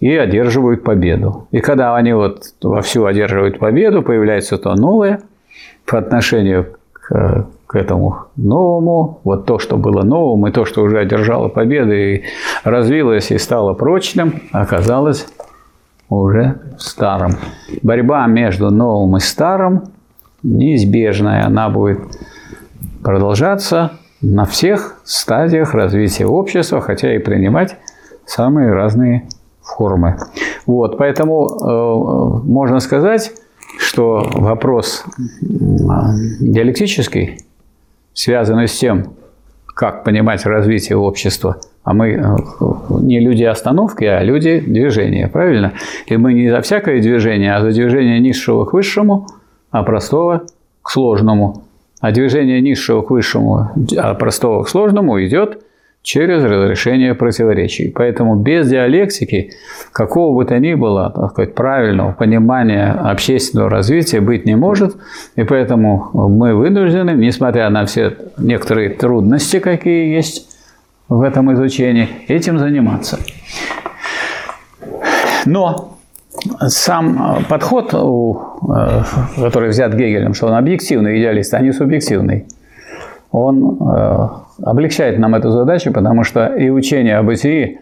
[0.00, 1.48] и одерживают победу.
[1.50, 5.20] И когда они вот вовсю одерживают победу, появляется то новое
[5.86, 10.98] по отношению к, к этому новому, вот то, что было новым, и то, что уже
[10.98, 12.24] одержало победы и
[12.64, 15.26] развилось и стало прочным, оказалось
[16.22, 17.36] уже старым.
[17.82, 19.84] Борьба между новым и старым
[20.42, 22.00] неизбежная, она будет
[23.02, 27.76] продолжаться на всех стадиях развития общества, хотя и принимать
[28.26, 29.28] самые разные
[29.62, 30.18] формы.
[30.66, 33.32] Вот, поэтому э, можно сказать,
[33.78, 35.04] что вопрос
[35.40, 37.40] диалектический,
[38.12, 39.14] связанный с тем,
[39.74, 42.36] как понимать развитие общества, а мы э,
[43.00, 45.72] не люди остановки, а люди движения, правильно?
[46.06, 49.26] И мы не за всякое движение, а за движение низшего к высшему,
[49.70, 50.44] а простого
[50.82, 51.64] к сложному.
[52.00, 55.62] А движение низшего к высшему, а простого к сложному идет
[56.04, 57.88] через разрешение противоречий.
[57.88, 59.52] Поэтому без диалектики
[59.90, 64.96] какого бы то ни было так сказать, правильного понимания общественного развития быть не может.
[65.34, 70.54] И поэтому мы вынуждены, несмотря на все некоторые трудности, какие есть
[71.08, 73.18] в этом изучении, этим заниматься.
[75.46, 75.98] Но
[76.68, 79.02] сам подход, э,
[79.40, 82.46] который взят Гегелем, что он объективный идеалист, а не субъективный,
[83.34, 84.28] он э,
[84.62, 87.80] облегчает нам эту задачу, потому что и учение о бытии,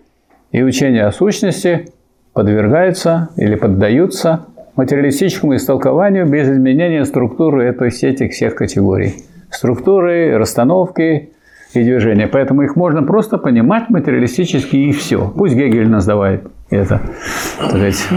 [0.51, 1.89] и учение о сущности
[2.33, 9.17] подвергаются или поддаются материалистическому истолкованию без изменения структуры этой сети всех категорий.
[9.51, 11.33] Структуры, расстановки
[11.75, 12.29] и движения.
[12.29, 15.31] Поэтому их можно просто понимать материалистически и все.
[15.37, 17.03] Пусть Гегель называет это
[17.59, 18.09] так сказать,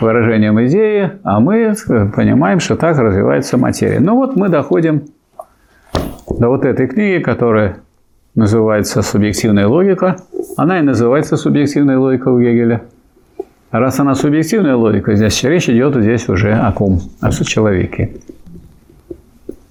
[0.00, 1.74] выражением идеи, а мы
[2.14, 3.98] понимаем, что так развивается материя.
[3.98, 5.06] Ну вот мы доходим
[6.28, 7.78] до вот этой книги, которая
[8.34, 10.16] называется «Субъективная логика».
[10.56, 12.82] Она и называется «Субъективная логика» у Гегеля.
[13.70, 17.00] Раз она субъективная логика, здесь речь идет здесь уже о ком?
[17.20, 18.12] О человеке.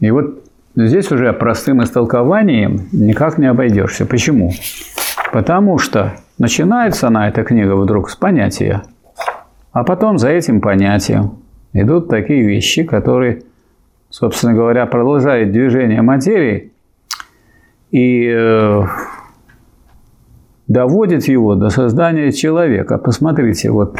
[0.02, 0.44] И вот
[0.76, 4.06] здесь уже простым истолкованием никак не обойдешься.
[4.06, 4.52] Почему?
[5.32, 8.84] Потому что начинается она, эта книга, вдруг с понятия,
[9.72, 11.38] а потом за этим понятием
[11.72, 13.44] идут такие вещи, которые,
[14.14, 16.72] собственно говоря, продолжают движение материи
[17.90, 18.82] и э,
[20.68, 23.00] доводит его до создания человека.
[23.00, 23.98] Посмотрите, вот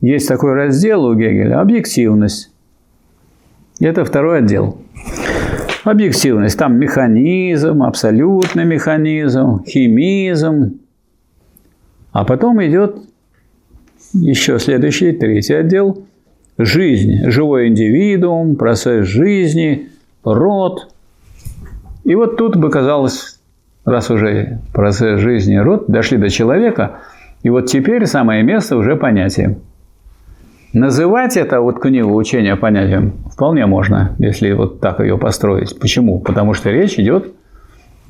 [0.00, 2.50] есть такой раздел у Гегеля– объективность.
[3.78, 4.78] Это второй отдел.
[5.84, 6.58] Объективность.
[6.58, 10.80] Там механизм, абсолютный механизм, химизм.
[12.12, 12.96] А потом идет
[14.14, 16.06] еще следующий, третий отдел.
[16.56, 19.88] Жизнь, живой индивидуум, процесс жизни,
[20.24, 20.88] род–
[22.04, 23.40] и вот тут бы казалось,
[23.84, 27.00] раз уже процесс жизни род, дошли до человека,
[27.42, 29.56] и вот теперь самое место уже понятием.
[30.74, 35.78] Называть это вот книгу учения понятием вполне можно, если вот так ее построить.
[35.78, 36.20] Почему?
[36.20, 37.32] Потому что речь идет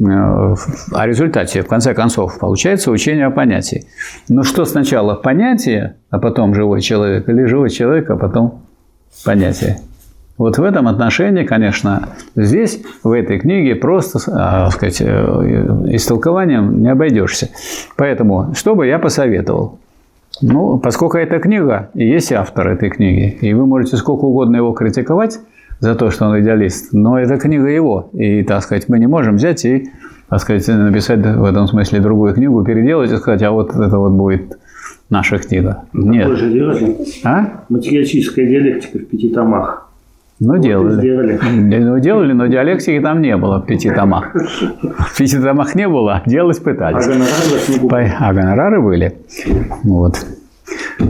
[0.00, 1.62] о результате.
[1.62, 3.86] В конце концов, получается учение о понятии.
[4.28, 8.62] Но что сначала понятие, а потом живой человек, или живой человек, а потом
[9.24, 9.78] понятие?
[10.36, 15.04] Вот в этом отношении, конечно, здесь, в этой книге, просто, так сказать, э,
[15.92, 17.50] истолкованием не обойдешься.
[17.96, 19.78] Поэтому, что бы я посоветовал?
[20.42, 24.72] Ну, поскольку эта книга, и есть автор этой книги, и вы можете сколько угодно его
[24.72, 25.38] критиковать
[25.84, 29.36] за то, что он идеалист, но эта книга его, и, так сказать, мы не можем
[29.36, 29.90] взять и,
[30.30, 34.12] так сказать, написать в этом смысле другую книгу, переделать и сказать, а вот это вот
[34.12, 34.58] будет
[35.10, 35.84] наша книга.
[35.92, 36.38] Нет.
[36.38, 36.96] же делали.
[37.24, 37.64] А?
[37.68, 39.90] Материалистическая диалектика в пяти томах.
[40.40, 40.94] Ну, делали.
[40.94, 41.38] Сделали.
[41.80, 44.34] Ну, делали, но диалектики там не было в пяти томах.
[44.34, 47.06] В пяти томах не было, делать пытались.
[47.06, 49.14] А гонорары, а гонорары были.
[49.84, 50.16] Вот.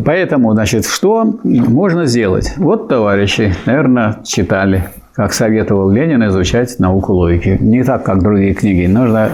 [0.04, 2.54] Поэтому, значит, что можно сделать?
[2.56, 7.58] Вот, товарищи, наверное, читали, как советовал Ленин изучать науку логики.
[7.60, 8.86] Не так, как другие книги.
[8.86, 9.30] Нужно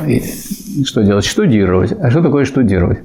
[0.84, 1.24] что делать?
[1.24, 1.92] Штудировать.
[1.92, 3.00] А что такое штудировать?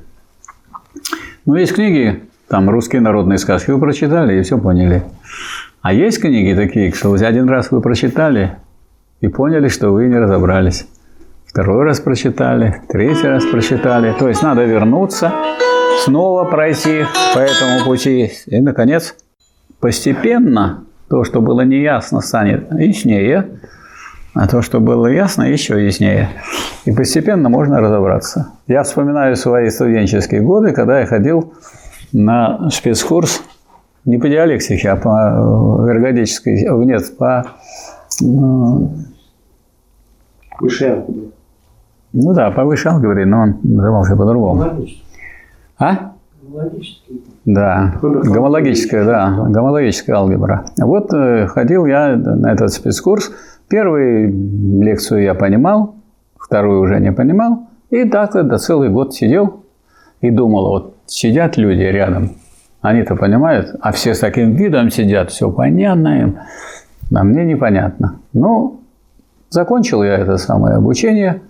[1.46, 5.04] Ну, есть книги, там русские народные сказки вы прочитали и все поняли.
[5.82, 8.58] А есть книги такие, что вот один раз вы прочитали
[9.22, 10.88] и поняли, что вы не разобрались.
[11.46, 14.14] Второй раз прочитали, третий раз прочитали.
[14.18, 15.32] То есть надо вернуться,
[16.04, 18.32] снова пройти по этому пути.
[18.48, 19.16] И, наконец,
[19.80, 23.60] постепенно то, что было неясно, станет яснее,
[24.34, 26.30] а то, что было ясно, еще яснее.
[26.86, 28.50] И постепенно можно разобраться.
[28.68, 31.54] Я вспоминаю свои студенческие годы, когда я ходил
[32.12, 33.44] на спецкурс
[34.04, 37.46] не по диалектике, а по эргодической, нет, по...
[40.60, 41.30] Высшей алгебре.
[42.14, 44.86] Ну да, по высшей алгебре, но он назывался по-другому.
[45.78, 46.14] А?
[47.46, 50.66] Да, гомологическая, да, гомологическая алгебра.
[50.78, 53.32] Вот э, ходил я на этот спецкурс,
[53.68, 54.32] Первую
[54.84, 55.96] лекцию я понимал,
[56.38, 57.68] вторую уже не понимал.
[57.90, 59.64] И так это целый год сидел
[60.22, 62.32] и думал, вот сидят люди рядом,
[62.82, 66.40] они-то понимают, а все с таким видом сидят, все понятно им,
[67.14, 68.20] а мне непонятно.
[68.34, 68.82] Ну,
[69.50, 71.42] закончил я это самое обучение.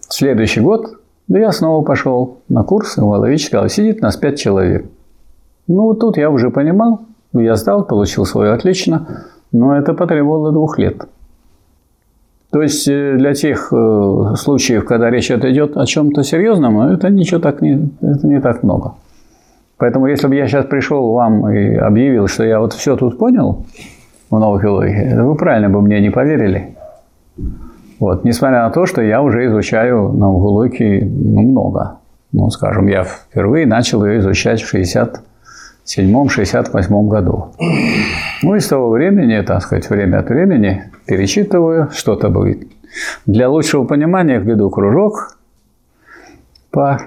[0.00, 4.86] Следующий год, да я снова пошел на курс, и Малович сказал, сидит нас пять человек.
[5.66, 7.00] Ну, тут я уже понимал,
[7.32, 11.06] я сдал, получил свое отлично, но это потребовало двух лет.
[12.50, 17.40] То есть э, для тех э, случаев, когда речь идет о чем-то серьезном, это ничего
[17.40, 18.94] так не, это не так много.
[19.78, 23.66] Поэтому если бы я сейчас пришел вам и объявил, что я вот все тут понял
[24.30, 26.76] в новой филологии, вы правильно бы мне не поверили.
[27.98, 31.98] Вот, несмотря на то, что я уже изучаю науку логики ну, много.
[32.32, 35.22] Ну, скажем, я впервые начал ее изучать в 60
[35.86, 37.46] 67-68 году.
[38.42, 42.66] Ну и с того времени, так сказать, время от времени перечитываю, что-то будет.
[43.24, 45.38] Для лучшего понимания введу кружок
[46.70, 46.98] по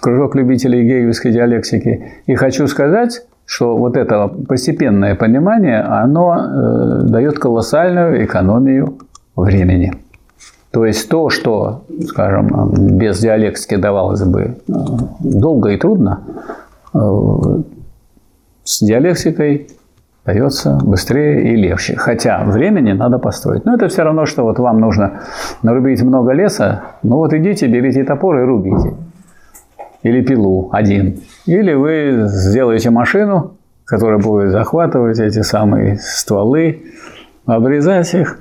[0.00, 2.12] кружок любителей гегельской диалектики.
[2.26, 8.98] И хочу сказать, что вот это постепенное понимание, оно э, дает колоссальную экономию
[9.36, 9.92] времени.
[10.70, 14.72] То есть то, что, скажем, без диалектики давалось бы э,
[15.20, 16.20] долго и трудно,
[16.92, 16.98] э,
[18.64, 19.68] с диалектикой
[20.24, 21.96] дается быстрее и легче.
[21.96, 23.64] Хотя времени надо построить.
[23.64, 25.20] Но это все равно, что вот вам нужно
[25.62, 26.82] нарубить много леса.
[27.02, 28.94] Ну вот идите, берите топор и рубите.
[30.02, 31.20] Или пилу один.
[31.46, 33.52] Или вы сделаете машину,
[33.84, 36.82] которая будет захватывать эти самые стволы,
[37.46, 38.38] обрезать их,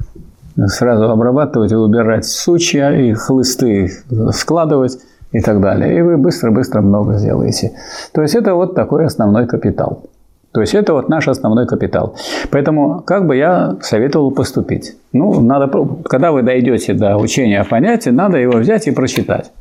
[0.68, 3.92] сразу обрабатывать и убирать сучья и хлысты
[4.32, 5.00] складывать
[5.32, 5.98] и так далее.
[5.98, 7.72] И вы быстро-быстро много сделаете.
[8.14, 10.04] То есть это вот такой основной капитал.
[10.52, 12.16] То есть это вот наш основной капитал.
[12.52, 14.96] Поэтому как бы я советовал поступить?
[15.12, 15.68] Ну, надо,
[16.04, 19.52] когда вы дойдете до учения о понятии, надо его взять и прочитать.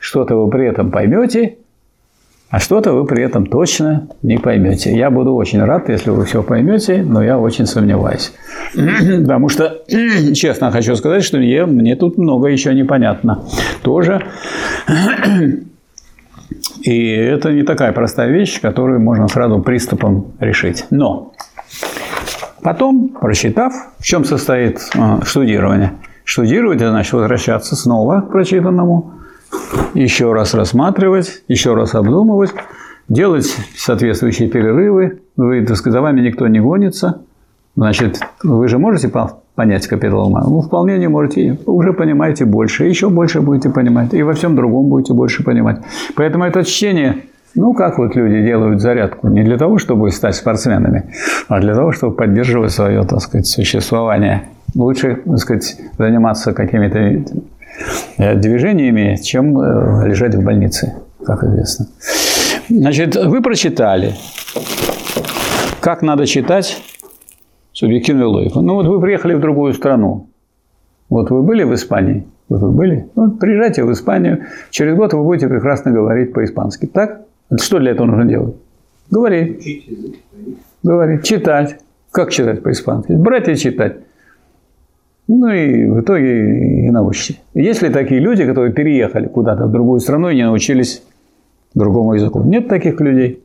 [0.00, 1.58] Что-то вы при этом поймете,
[2.50, 4.94] а что-то вы при этом точно не поймете.
[4.96, 8.32] Я буду очень рад, если вы все поймете, но я очень сомневаюсь.
[8.74, 9.82] Потому что,
[10.34, 13.44] честно хочу сказать, что мне, мне тут много еще непонятно.
[13.82, 14.20] Тоже
[16.82, 20.86] и это не такая простая вещь, которую можно сразу приступом решить.
[20.90, 21.32] Но
[22.62, 25.92] потом, прочитав, в чем состоит а, штудирование?
[26.24, 29.19] Штудировать– это значит возвращаться снова к прочитанному,
[29.94, 32.52] еще раз рассматривать, еще раз обдумывать,
[33.08, 35.20] делать соответствующие перерывы.
[35.36, 37.22] Вы, так сказать, за вами никто не гонится.
[37.76, 39.10] Значит, вы же можете
[39.54, 40.42] понять капитал ума?
[40.44, 41.58] Ну, вполне не можете.
[41.66, 44.12] Уже понимаете больше, еще больше будете понимать.
[44.12, 45.80] И во всем другом будете больше понимать.
[46.14, 47.22] Поэтому это чтение
[47.54, 49.28] ну, как вот люди делают зарядку?
[49.28, 51.12] Не для того, чтобы стать спортсменами,
[51.48, 54.44] а для того, чтобы поддерживать свое, так сказать, существование.
[54.74, 57.24] Лучше, так сказать, заниматься какими-то
[58.18, 60.94] движениями, чем э, лежать в больнице,
[61.24, 61.86] как известно.
[62.68, 64.14] Значит, вы прочитали,
[65.80, 66.82] как надо читать
[67.72, 68.60] субъективную логику.
[68.60, 70.28] Ну вот вы приехали в другую страну.
[71.08, 72.26] Вот вы были в Испании?
[72.48, 73.08] Вот вы были?
[73.14, 74.44] Вот приезжайте в Испанию.
[74.70, 76.86] Через год вы будете прекрасно говорить по-испански.
[76.86, 77.22] Так?
[77.58, 78.54] Что для этого нужно делать?
[79.10, 79.86] Говорить.
[80.82, 81.24] Говорить.
[81.24, 81.78] Читать.
[82.12, 83.12] Как читать по-испански?
[83.12, 83.98] Брать и читать.
[85.32, 87.38] Ну и в итоге и научите.
[87.54, 91.04] Есть ли такие люди, которые переехали куда-то в другую страну и не научились
[91.72, 92.42] другому языку?
[92.42, 93.40] Нет таких людей.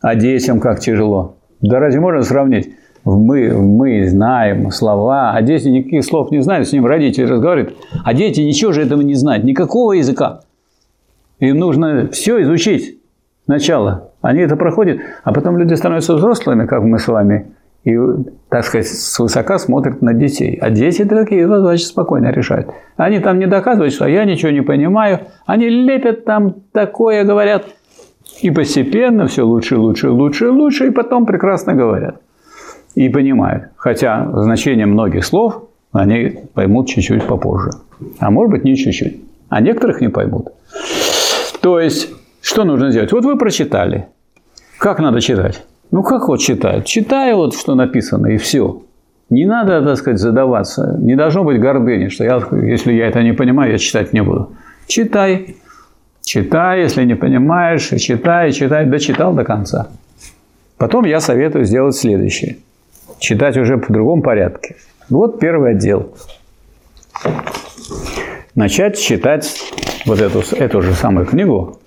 [0.00, 1.34] А детям как тяжело.
[1.60, 2.70] Да разве можно сравнить?
[3.04, 8.14] мы, мы знаем слова, а дети никаких слов не знают, с ним родители разговаривают, а
[8.14, 10.40] дети ничего же этого не знают, никакого языка.
[11.40, 13.00] Им нужно все изучить
[13.44, 14.12] сначала.
[14.22, 17.48] Они это проходят, а потом люди становятся взрослыми, как мы с вами,
[17.84, 17.98] и,
[18.48, 20.56] так сказать, свысока смотрят на детей.
[20.60, 22.68] А дети такие задачи спокойно решают.
[22.96, 25.20] Они там не доказывают, что я ничего не понимаю.
[25.46, 27.66] Они лепят там такое, говорят.
[28.40, 32.20] И постепенно все лучше, лучше, лучше, лучше, и потом прекрасно говорят
[32.94, 33.64] и понимают.
[33.76, 37.70] Хотя значение многих слов они поймут чуть-чуть попозже.
[38.18, 39.20] А может быть, не чуть-чуть.
[39.48, 40.48] А некоторых не поймут.
[41.60, 42.10] То есть,
[42.40, 43.12] что нужно сделать?
[43.12, 44.06] Вот вы прочитали.
[44.78, 45.62] Как надо читать?
[45.92, 46.86] Ну, как вот читают?
[46.86, 48.82] Читай вот, что написано, и все.
[49.30, 50.96] Не надо, так сказать, задаваться.
[50.98, 54.52] Не должно быть гордыни, что я, если я это не понимаю, я читать не буду.
[54.86, 55.56] Читай.
[56.22, 58.86] Читай, если не понимаешь, читай, читай.
[58.86, 59.88] Дочитал до конца.
[60.76, 62.56] Потом я советую сделать следующее–
[63.22, 64.76] читать уже в другом порядке.
[65.08, 66.14] Вот первый отдел.
[68.54, 69.72] Начать читать
[70.04, 71.78] вот эту, эту же самую книгу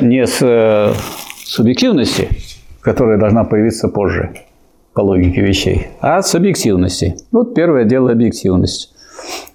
[0.00, 0.92] не с э,
[1.44, 2.28] субъективности,
[2.80, 4.30] которая должна появиться позже,
[4.94, 7.16] по логике вещей, а с объективности.
[7.30, 8.94] Вот первое дело объективность.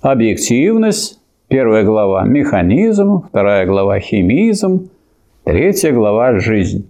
[0.01, 4.89] Объективность, первая глава– механизм, вторая глава– химизм,
[5.43, 6.89] третья глава– жизнь.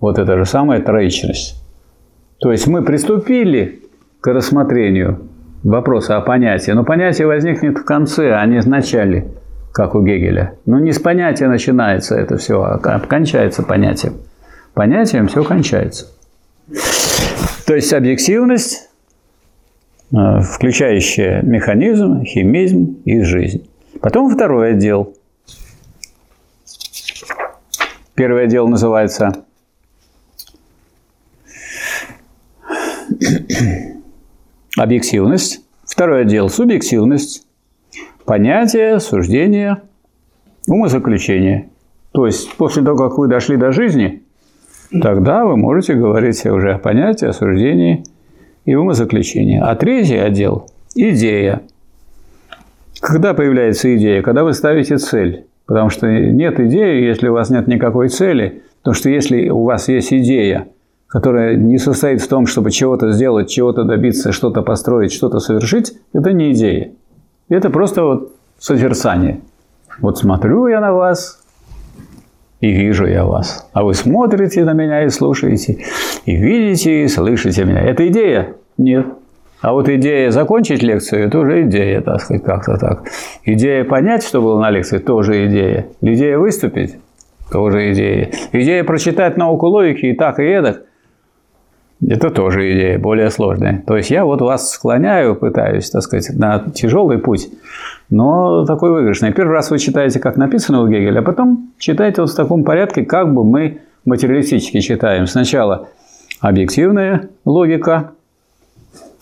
[0.00, 1.62] Вот это же самая троичность.
[2.38, 3.82] То есть мы приступили
[4.20, 5.20] к рассмотрению
[5.62, 9.28] вопроса о понятии, но понятие возникнет в конце, а не в начале,
[9.72, 10.54] как у Гегеля.
[10.64, 14.14] Но не с понятия начинается это все, а кончается понятием.
[14.80, 16.06] Понятием все кончается.
[17.66, 18.88] То есть объективность,
[20.10, 23.68] э, включающая механизм, химизм и жизнь.
[24.00, 25.14] Потом второй отдел.
[28.14, 29.44] Первый отдел называется
[34.78, 35.60] объективность.
[35.84, 37.46] Второй отдел– субъективность.
[38.24, 39.82] Понятие, суждение,
[40.66, 41.68] умозаключение.
[42.12, 44.19] То есть после того, как вы дошли до жизни,
[45.02, 48.04] тогда вы можете говорить уже о понятии, о суждении
[48.64, 49.60] и умозаключении.
[49.60, 51.62] А третий отдел– идея.
[53.00, 54.22] Когда появляется идея?
[54.22, 55.46] Когда вы ставите цель.
[55.66, 58.62] Потому что нет идеи, если у вас нет никакой цели.
[58.82, 60.68] Потому что если у вас есть идея,
[61.06, 66.32] которая не состоит в том, чтобы чего-то сделать, чего-то добиться, что-то построить, что-то совершить, это
[66.32, 66.92] не идея.
[67.48, 69.40] Это просто вот созерцание.
[70.00, 71.39] Вот смотрю я на вас,
[72.60, 73.68] и вижу я вас.
[73.72, 75.78] А вы смотрите на меня и слушаете,
[76.24, 77.80] и видите, и слышите меня.
[77.80, 78.54] Это идея?
[78.78, 79.06] Нет.
[79.60, 83.02] А вот идея закончить лекцию– это уже идея, так сказать, как-то так.
[83.44, 85.86] Идея понять, что было на лекции– тоже идея.
[86.00, 86.96] Идея выступить–
[87.52, 88.30] тоже идея.
[88.52, 90.84] Идея прочитать науку логики и так, и эдак–
[92.06, 93.82] это тоже идея, более сложная.
[93.86, 97.48] То есть я вот вас склоняю, пытаюсь, так сказать, на тяжелый путь,
[98.08, 99.32] но такой выигрышный.
[99.32, 103.04] Первый раз вы читаете, как написано у Гегеля, а потом читаете вот в таком порядке,
[103.04, 105.26] как бы мы материалистически читаем.
[105.26, 105.88] Сначала
[106.40, 108.12] объективная логика,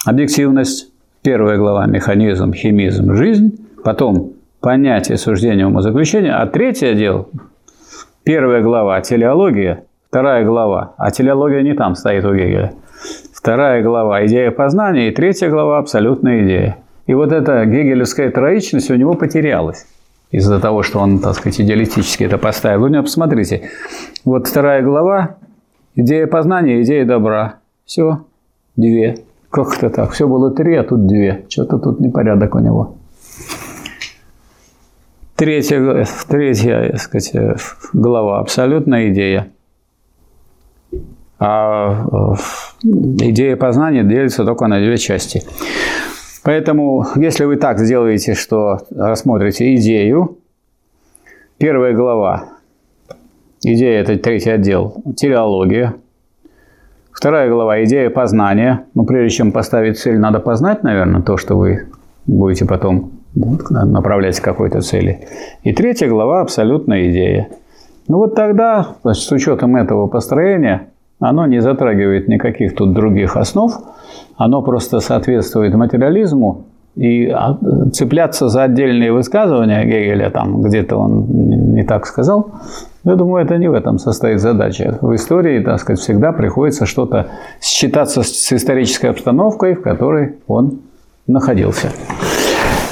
[0.06, 7.28] объективность, первая глава механизм, химизм, жизнь, потом понятие, суждение, умозаключение, а третий отдел,
[8.22, 12.72] первая глава телеология, вторая глава, а телеология не там стоит у Гегеля,
[13.32, 16.78] вторая глава идея познания и третья глава абсолютная идея.
[17.06, 19.86] И вот эта гегелевская троичность у него потерялась
[20.30, 22.80] из-за того, что он, так сказать, идеалистически это поставил.
[22.80, 23.70] Вы меня посмотрите.
[24.24, 25.36] Вот вторая глава,
[25.94, 27.56] идея познания, идея добра.
[27.86, 28.26] Все,
[28.76, 29.18] две.
[29.48, 30.10] Как это так?
[30.10, 31.46] Все было три, а тут две.
[31.48, 32.96] Что-то тут непорядок у него.
[35.34, 37.32] Третья, третья так сказать,
[37.94, 39.50] глава– абсолютная идея.
[41.38, 42.34] А
[42.82, 45.42] идея познания делится только на две части.
[46.42, 50.38] Поэтому, если вы так сделаете, что рассмотрите идею,
[51.58, 52.44] первая глава,
[53.62, 55.94] идея– это третий отдел, телеология–
[57.18, 58.84] Вторая глава– идея познания.
[58.94, 61.88] Но прежде чем поставить цель, надо познать, наверное, то, что вы
[62.28, 65.26] будете потом направлять к какой-то цели.
[65.64, 67.48] И третья глава– абсолютная идея.
[68.06, 70.90] Ну вот тогда, значит, с учетом этого построения,
[71.20, 73.72] оно не затрагивает никаких тут других основ,
[74.36, 76.64] оно просто соответствует материализму,
[76.96, 77.56] и а,
[77.92, 81.26] цепляться за отдельные высказывания Гегеля, там где-то он
[81.74, 82.50] не так сказал,
[83.04, 84.98] я думаю, это не в этом состоит задача.
[85.00, 87.28] В истории, так сказать, всегда приходится что-то
[87.60, 90.80] считаться с исторической обстановкой, в которой он
[91.26, 91.90] находился.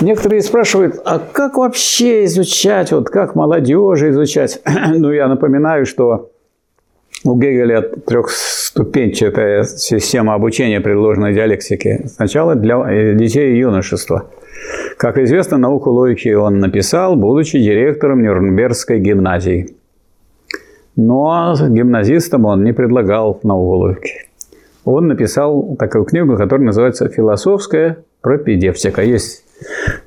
[0.00, 4.60] Некоторые спрашивают, а как вообще изучать, вот как молодежи изучать?
[4.94, 6.30] ну, я напоминаю, что
[7.26, 12.06] у Гегеля трехступенчатая система обучения предложенной диалектики.
[12.06, 14.30] Сначала для э, детей и юношества.
[14.96, 19.76] Как известно, науку логики он написал, будучи директором Нюрнбергской гимназии.
[20.94, 24.26] Но гимназистам он не предлагал науку логики.
[24.84, 29.02] Он написал такую книгу, которая называется «Философская пропедевтика».
[29.02, 29.44] Есть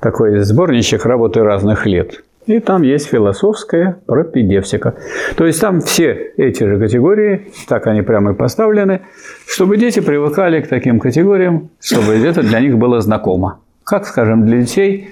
[0.00, 2.24] такой сборничек работы разных лет.
[2.50, 4.94] И там есть философская пропедевтика.
[5.36, 9.02] То есть там все эти же категории, так они прямо и поставлены,
[9.46, 13.60] чтобы дети привыкали к таким категориям, чтобы это для них было знакомо.
[13.84, 15.10] Как, скажем, для детей,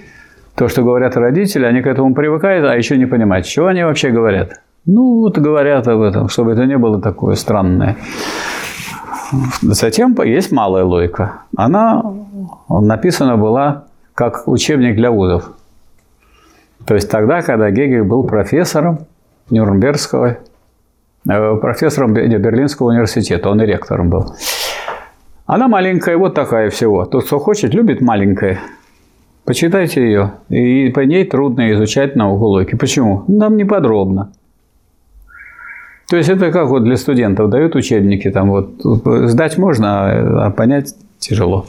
[0.56, 4.10] то, что говорят родители, они к этому привыкают, а еще не понимают, что они вообще
[4.10, 4.60] говорят.
[4.84, 7.94] Ну, вот говорят об этом, чтобы это не было такое странное.
[9.62, 11.42] Затем есть малая логика.
[11.56, 12.02] Она
[12.68, 13.84] написана была
[14.14, 15.52] как учебник для вузов.
[16.88, 19.00] То есть тогда, когда Гегель был профессором
[19.50, 20.38] Нюрнбергского,
[21.28, 24.34] э, профессором Берлинского университета, он и ректором был.
[25.44, 27.04] Она маленькая, вот такая всего.
[27.04, 28.58] Тот, кто хочет, любит маленькое.
[29.44, 30.32] Почитайте ее.
[30.48, 32.74] И по ней трудно изучать науку логики.
[32.74, 33.22] Почему?
[33.28, 34.32] Нам не подробно.
[36.08, 38.70] То есть это как вот для студентов дают учебники, там вот
[39.28, 41.66] сдать можно, а понять тяжело.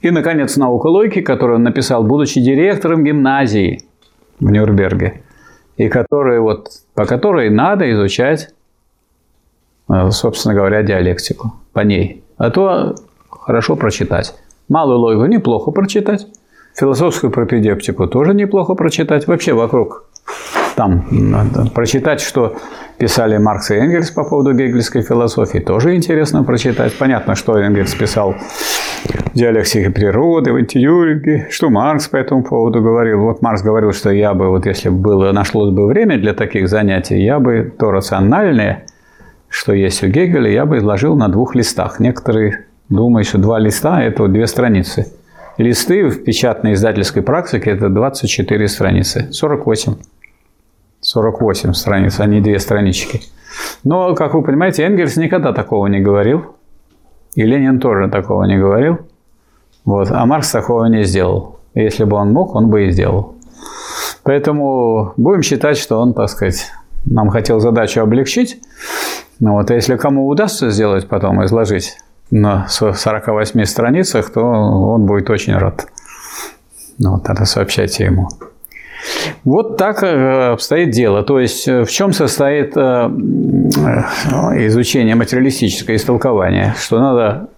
[0.00, 3.82] И, наконец, наука логики, которую он написал, будучи директором гимназии
[4.40, 5.22] в Нюрнберге,
[5.76, 8.50] и который, вот, по которой надо изучать,
[9.88, 12.24] э, собственно говоря, диалектику по ней.
[12.36, 12.94] А то
[13.30, 14.34] хорошо прочитать.
[14.68, 16.26] Малую логику неплохо прочитать,
[16.74, 19.26] философскую пропедептику тоже неплохо прочитать.
[19.26, 20.04] Вообще вокруг
[20.76, 22.56] там надо прочитать, что
[22.98, 26.96] писали Маркс и Энгельс по поводу гегельской философии, тоже интересно прочитать.
[26.98, 28.34] Понятно, что Энгельс писал
[29.88, 33.20] в природы, в антиюринге, что Маркс по этому поводу говорил.
[33.20, 36.68] Вот Маркс говорил, что я бы, вот если бы было, нашлось бы время для таких
[36.68, 38.86] занятий, я бы то рациональное,
[39.48, 42.00] что есть у Гегеля, я бы изложил на двух листах.
[42.00, 45.12] Некоторые думают, что два листа– это вот две страницы.
[45.58, 49.94] Листы в печатной издательской практике– это 24 страницы, 48.
[51.00, 53.20] 48 страниц, а не две странички.
[53.84, 56.56] Но, как вы понимаете, Энгельс никогда такого не говорил.
[57.34, 58.98] И Ленин тоже такого не говорил.
[59.84, 60.10] Вот.
[60.10, 61.58] А Маркс такого не сделал.
[61.74, 63.34] Если бы он мог, он бы и сделал.
[64.22, 66.70] Поэтому будем считать, что он, так сказать,
[67.04, 68.60] нам хотел задачу облегчить.
[69.40, 71.96] Ну вот, а если кому удастся сделать потом, изложить
[72.30, 75.86] на 48 страницах, то он будет очень рад.
[76.98, 78.28] Ну, вот, это сообщайте ему.
[79.44, 81.22] Вот так э, обстоит дело.
[81.22, 82.80] То есть э, в чем состоит э,
[84.66, 86.74] изучение материалистическое истолкование?
[86.78, 87.48] Что надо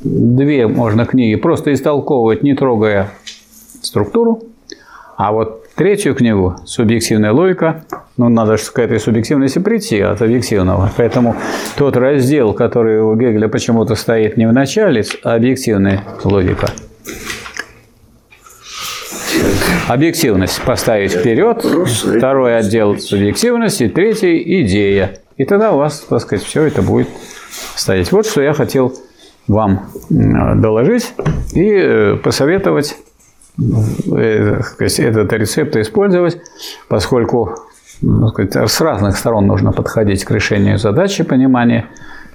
[0.00, 3.10] две можно книги просто истолковывать, не трогая
[3.82, 4.42] структуру,
[5.16, 7.84] а вот третью книгу «Субъективная логика»,
[8.16, 10.90] ну, надо же к этой субъективности прийти от объективного.
[10.96, 11.36] Поэтому
[11.76, 16.68] тот раздел, который у Гегеля почему-то стоит не в начале, а объективная логика–
[19.88, 25.18] Объективность поставить вперед, второй отдел субъективности, третий– идея.
[25.38, 27.08] И тогда у вас, так сказать, все это будет
[27.74, 28.12] стоять.
[28.12, 28.92] Вот что я хотел
[29.46, 31.14] вам доложить
[31.54, 32.96] и э, посоветовать
[33.58, 36.38] э, этот рецепт использовать,
[36.88, 37.56] поскольку
[38.28, 41.86] сказать, с разных сторон нужно подходить к решению задачи понимания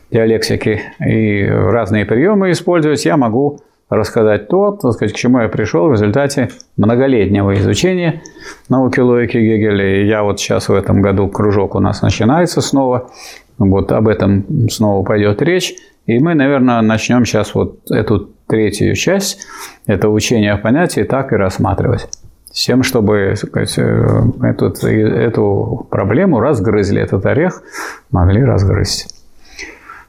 [0.09, 3.61] диалектики и разные приемы использовать, я могу
[3.95, 8.21] рассказать то, так сказать, к чему я пришел в результате многолетнего изучения
[8.69, 10.01] науки логики Гегеля.
[10.01, 13.09] И я вот сейчас в этом году кружок у нас начинается снова.
[13.57, 15.75] Вот об этом снова пойдет речь.
[16.05, 19.39] И мы, наверное, начнем сейчас вот эту третью часть,
[19.85, 22.09] это учение о понятии, так и рассматривать.
[22.51, 27.63] С тем, чтобы сказать, э, эту, эту проблему разгрызли, этот орех
[28.11, 29.07] могли разгрызть.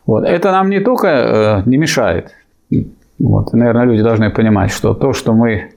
[0.04, 0.24] Вот.
[0.24, 2.32] Это нам не только э, не мешает
[3.18, 3.52] вот.
[3.52, 5.70] И, наверное, люди должны понимать, что то, что мы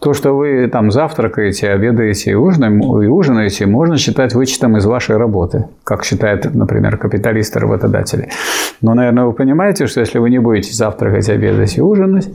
[0.00, 6.04] то, что вы там завтракаете, обедаете и ужинаете, можно считать вычетом из вашей работы, как
[6.04, 8.28] считают, например, капиталисты-работодатели.
[8.80, 12.30] Но, наверное, вы понимаете, что если вы не будете завтракать, обедать и ужинать,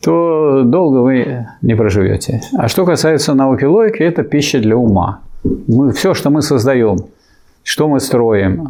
[0.00, 2.40] то долго вы не проживете.
[2.56, 5.22] А что касается науки логики, это пища для ума.
[5.42, 6.98] Мы, все, что мы создаем–
[7.68, 8.66] что мы строим,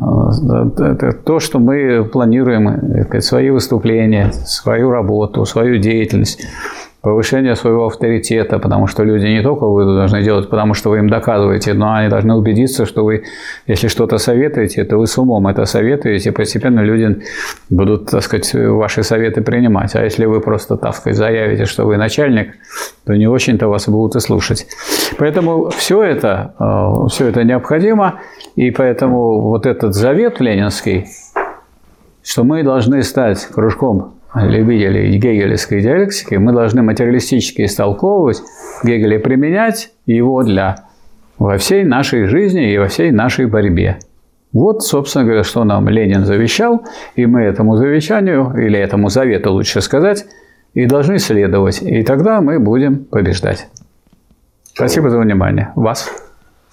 [0.80, 6.44] э, то, что мы планируем, свои выступления, свою работу, свою деятельность
[7.08, 11.08] повышение своего авторитета, потому что люди не только вы должны делать, потому что вы им
[11.08, 13.24] доказываете, но они должны убедиться, что вы,
[13.66, 17.22] если что-то советуете, то вы с умом это советуете, и постепенно люди
[17.70, 19.96] будут, так сказать, ваши советы принимать.
[19.96, 22.48] А если вы просто, так сказать, заявите, что вы начальник,
[23.06, 24.66] то не очень-то вас будут и слушать.
[25.16, 28.20] Поэтому все это, э, все это необходимо,
[28.54, 31.06] и поэтому вот этот завет ленинский,
[32.22, 38.42] что мы должны стать кружком любителей гегелевской диалектики, мы должны материалистически истолковывать
[38.84, 40.84] Гегеля применять его для
[41.38, 43.98] во всей нашей жизни и во всей нашей борьбе.
[44.52, 46.84] Вот, собственно говоря, что нам Ленин завещал,
[47.16, 50.24] и мы этому завещанию, или этому завету лучше сказать,
[50.74, 51.82] и должны следовать.
[51.82, 53.68] И тогда мы будем побеждать.
[54.64, 55.72] Спасибо за внимание.
[55.74, 56.27] Вас.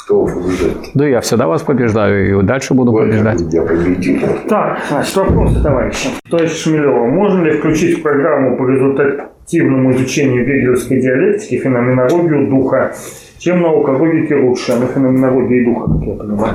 [0.06, 0.78] Кто побеждает?
[0.94, 3.42] Да я всегда вас побеждаю и дальше буду Вот побеждать.
[3.52, 4.22] Я победитель.
[4.48, 6.10] Так, значит, вопросы, товарищи.
[6.30, 12.94] Товарищ Шмелева, можно ли включить в программу по результативному изучению гегелевской диалектики феноменологию духа?
[13.40, 16.54] Чем наука логики лучше, а не феноменология духа, как я понимаю?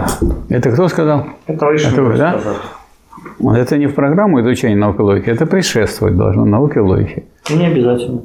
[0.49, 1.27] Это кто сказал?
[1.49, 2.39] Это товарищ Это вы, да?
[2.39, 3.57] сказал.
[3.57, 7.25] Это не в программу изучения науки логики, это предшествовать должно науке логики.
[7.51, 8.23] Не обязательно.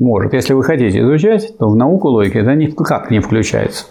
[0.00, 0.32] Может.
[0.32, 3.84] Если вы хотите изучать, то в науку логики это никак не включается.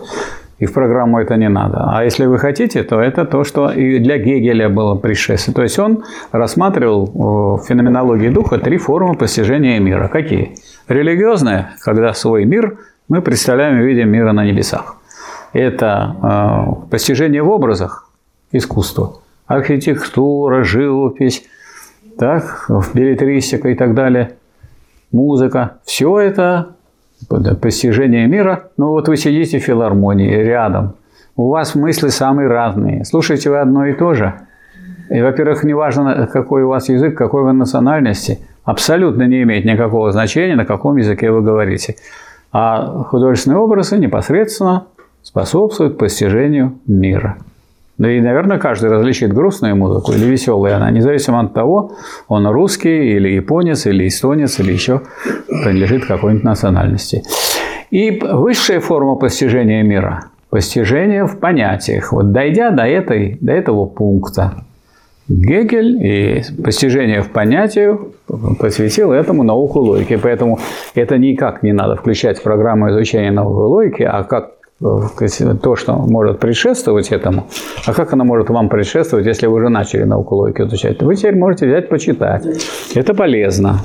[0.60, 1.86] И в программу это не надо.
[1.88, 5.56] А если вы хотите, то это то, что и для Гегеля было предшествие.
[5.56, 10.10] То есть он рассматривал в феноменологии духа три формы постижения мира.
[10.10, 10.56] Какие?
[10.90, 14.98] Религиозная, когда свой мир мы представляем в виде мира на небесах.
[15.54, 18.10] Это э, постижение в образах,
[18.52, 19.22] искусства.
[19.48, 21.44] Архитектура, живопись,
[22.20, 24.36] так, билетристика и так далее,
[25.12, 25.78] музыка.
[25.86, 26.76] Все это
[27.28, 28.70] постижение мира.
[28.78, 30.96] Ну вот вы сидите в филармонии рядом,
[31.36, 33.06] у вас мысли самые разные.
[33.06, 34.34] Слушаете вы одно и то же.
[35.10, 40.56] И, во-первых, неважно, какой у вас язык, какой вы национальности, абсолютно не имеет никакого значения,
[40.56, 41.96] на каком языке вы говорите.
[42.52, 44.86] А художественные образы непосредственно
[45.24, 47.38] способствуют постижению мира.
[48.00, 50.74] Да и, наверное, каждый различит грустную музыку или веселую.
[50.76, 51.92] Она независимо от того,
[52.30, 55.02] он русский или японец, или эстонец, или еще
[55.48, 57.24] принадлежит какой-нибудь национальности.
[57.92, 62.14] И высшая форма постижения мира– постижение в понятиях.
[62.14, 64.64] Вот дойдя до, этой, до этого пункта,
[65.28, 68.14] Гегель и постижение в понятию
[68.60, 70.18] посвятил этому науку логики.
[70.22, 70.58] Поэтому
[70.96, 76.40] это никак не надо включать в программу изучения науки логики, а как то, что может
[76.40, 77.48] предшествовать этому,
[77.86, 81.02] а как оно может вам предшествовать, если вы уже начали науку логики изучать?
[81.02, 82.46] Вы теперь можете взять почитать.
[82.96, 83.80] Это полезно.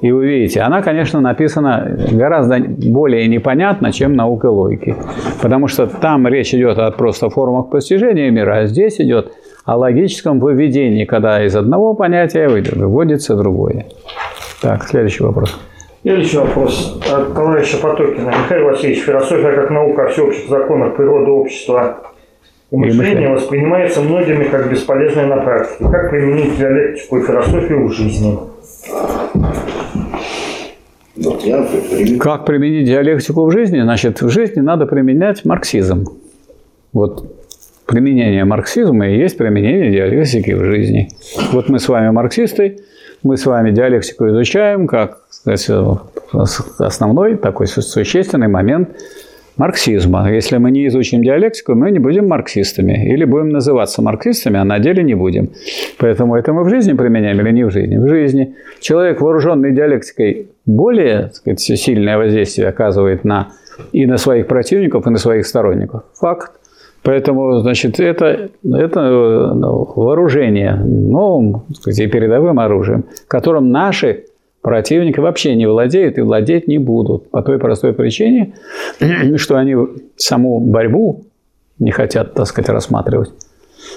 [0.00, 4.96] И вы видите, она, конечно, написана гораздо более непонятно, чем наука логики.
[5.40, 9.32] Потому что там речь идет о просто формах постижения мира, а здесь идет
[9.64, 13.86] о логическом выведении, когда из одного понятия выводится другое.
[14.60, 15.56] Так, следующий вопрос.
[16.04, 18.28] Следующий вопрос от товарища Потокина.
[18.28, 22.02] Михаил Васильевич, философия как наука о всеобщих законах природы общества
[22.70, 25.82] и мышления воспринимается многими как бесполезная на практике.
[25.90, 28.38] Как применить диалектику и философию в жизни?
[32.18, 33.80] Как применить диалектику в жизни?
[33.80, 36.04] Значит, в жизни надо применять марксизм.
[36.92, 37.34] Вот
[37.86, 41.08] применение марксизма и есть применение диалектики в жизни.
[41.52, 42.80] Вот мы с вами марксисты,
[43.22, 46.00] мы с вами диалектику изучаем как сказать,
[46.78, 48.96] основной такой существенный момент
[49.56, 50.32] марксизма.
[50.32, 53.12] Если мы не изучим диалектику, мы не будем марксистами.
[53.12, 55.50] Или будем называться марксистами, а на деле не будем.
[55.98, 57.96] Поэтому это мы в жизни применяем или не в жизни?
[57.98, 58.54] В жизни.
[58.80, 63.48] Человек, вооруженный диалектикой, более сказать, сильное воздействие оказывает на,
[63.92, 66.02] и на своих противников, и на своих сторонников.
[66.14, 66.52] Факт.
[67.02, 74.24] Поэтому, значит, это, это ну, вооружение новым сказать, передовым оружием, которым наши
[74.64, 77.30] противники вообще не владеют и владеть не будут.
[77.30, 78.54] По той простой причине,
[79.36, 79.76] что они
[80.16, 81.26] саму борьбу
[81.78, 83.30] не хотят, так сказать, рассматривать.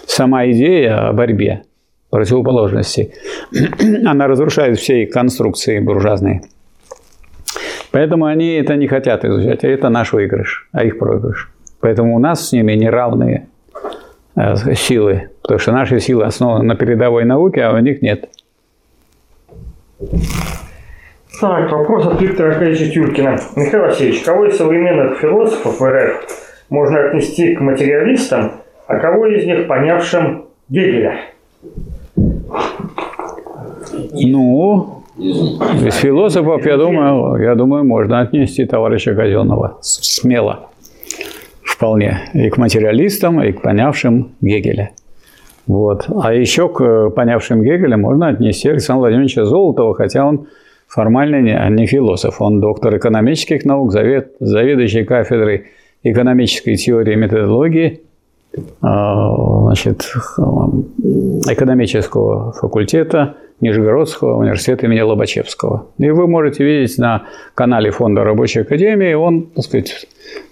[0.05, 1.63] Сама идея о борьбе
[2.09, 3.13] противоположностей,
[4.05, 6.41] она разрушает все их конструкции буржуазные.
[7.91, 11.49] Поэтому они это не хотят изучать, а это наш выигрыш, а их проигрыш.
[11.79, 13.47] Поэтому у нас с ними неравные
[14.35, 18.29] э, силы, потому что наши силы основаны на передовой науке, а у них нет.
[21.39, 23.37] Так, вопрос от Виктора Аркадьевича Тюркина.
[23.55, 26.25] Михаил Васильевич, кого из современных философов в РФ
[26.69, 28.51] можно отнести к материалистам,
[28.87, 31.19] а кого из них понявшим Гегеля?
[34.13, 40.69] Ну, из философов, я думаю, я думаю, можно отнести товарища Казенного смело
[41.63, 44.91] вполне и к материалистам, и к понявшим Гегеля.
[45.67, 46.05] Вот.
[46.21, 50.47] А еще к понявшим Гегеля можно отнести Александра Владимировича Золотого, хотя он
[50.87, 55.65] формально не, не философ, он доктор экономических наук, завед, заведующий кафедрой
[56.03, 58.01] экономической теории и методологии
[58.81, 60.03] а, значит,
[61.47, 65.87] экономического факультета Нижегородского университета имени Лобачевского.
[65.97, 67.23] И вы можете видеть на
[67.55, 70.07] канале Фонда Рабочей Академии, он, так сказать,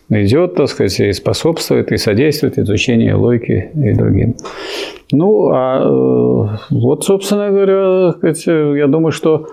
[0.10, 4.36] идет, так сказать, и способствует, и содействует изучению логики и другим.
[5.12, 8.16] Ну, а э, вот, собственно говоря,
[8.78, 9.48] я думаю, что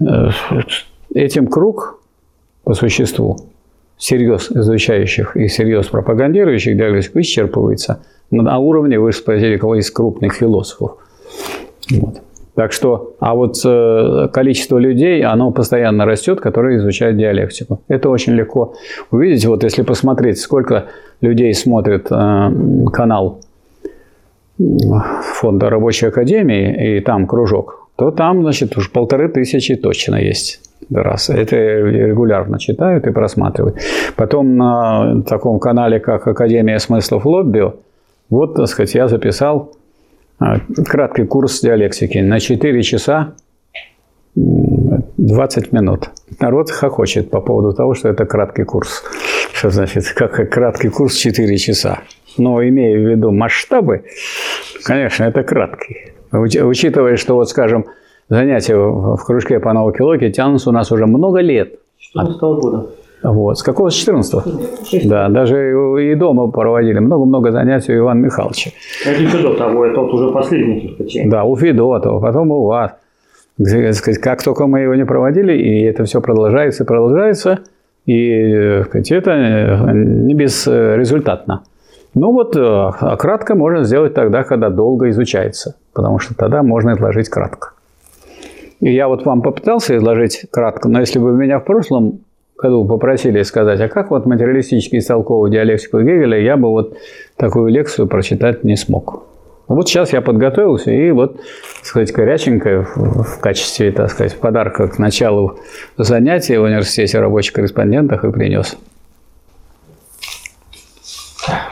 [0.00, 0.28] э,
[1.14, 2.00] этим круг
[2.64, 3.36] по существу
[3.98, 10.98] серьез изучающих и серьез пропагандирующих диалектику исчерпывается на уровне, вы спросили, кого из крупных философов.
[11.90, 12.20] Вот.
[12.56, 17.82] Так что, а вот э, количество людей, оно постоянно растет, которые изучают диалектику.
[17.86, 18.74] Это очень легко
[19.10, 19.44] увидеть.
[19.44, 20.86] Вот если посмотреть, сколько
[21.20, 22.50] людей смотрят э,
[22.94, 23.40] канал
[24.58, 30.60] фонда рабочей академии, и там кружок, то там, значит, уж полторы тысячи точно есть.
[30.90, 31.28] Раз.
[31.28, 33.76] Это регулярно читают и просматривают.
[34.16, 37.74] Потом на таком канале, как Академия смыслов Лоббио,
[38.30, 39.72] вот, так сказать, я записал
[40.38, 43.34] краткий курс диалектики на 4 часа
[44.34, 46.10] 20 минут.
[46.40, 49.02] Народ хохочет по поводу того, что это краткий курс.
[49.52, 52.00] Что значит, как краткий курс 4 часа.
[52.38, 54.04] Но имея в виду масштабы,
[54.84, 56.12] конечно, это краткий.
[56.32, 57.86] Учитывая, что, вот, скажем,
[58.28, 61.78] занятия в кружке по науке логики тянутся у нас уже много лет.
[61.98, 62.90] 14 года.
[63.28, 63.58] Вот.
[63.58, 63.90] С какого?
[63.90, 67.00] С 14 Да, даже и дома проводили.
[67.00, 68.70] Много-много занятий у Ивана Михайловича.
[69.04, 71.30] Это еще до того, это вот уже последний впечатление.
[71.30, 72.92] Да, у Федотова, потом у вас.
[74.22, 77.58] Как только мы его не проводили, и это все продолжается и продолжается,
[78.04, 79.34] и сказать, это
[79.92, 81.62] не безрезультатно.
[82.14, 87.28] Ну вот, а кратко можно сделать тогда, когда долго изучается, потому что тогда можно изложить
[87.28, 87.72] кратко.
[88.80, 92.20] И я вот вам попытался изложить кратко, но если бы меня в прошлом
[92.58, 96.96] году попросили сказать, а как вот материалистически истолковывать диалектику Гегеля, я бы вот
[97.36, 99.24] такую лекцию прочитать не смог.
[99.68, 104.98] Вот сейчас я подготовился и вот, так сказать, горяченько в качестве, так сказать, подарка к
[104.98, 105.58] началу
[105.98, 108.78] занятия в университете рабочих корреспондентах и принес.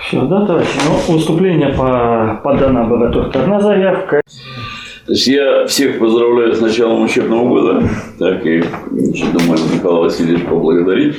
[0.00, 0.78] Все, да, товарищи?
[0.86, 4.20] Ну, выступление по, подана была только одна заявка.
[5.06, 7.88] То есть я всех поздравляю с началом учебного года.
[8.18, 8.64] Так и
[9.32, 11.16] думаю, Михаил Васильевич поблагодарить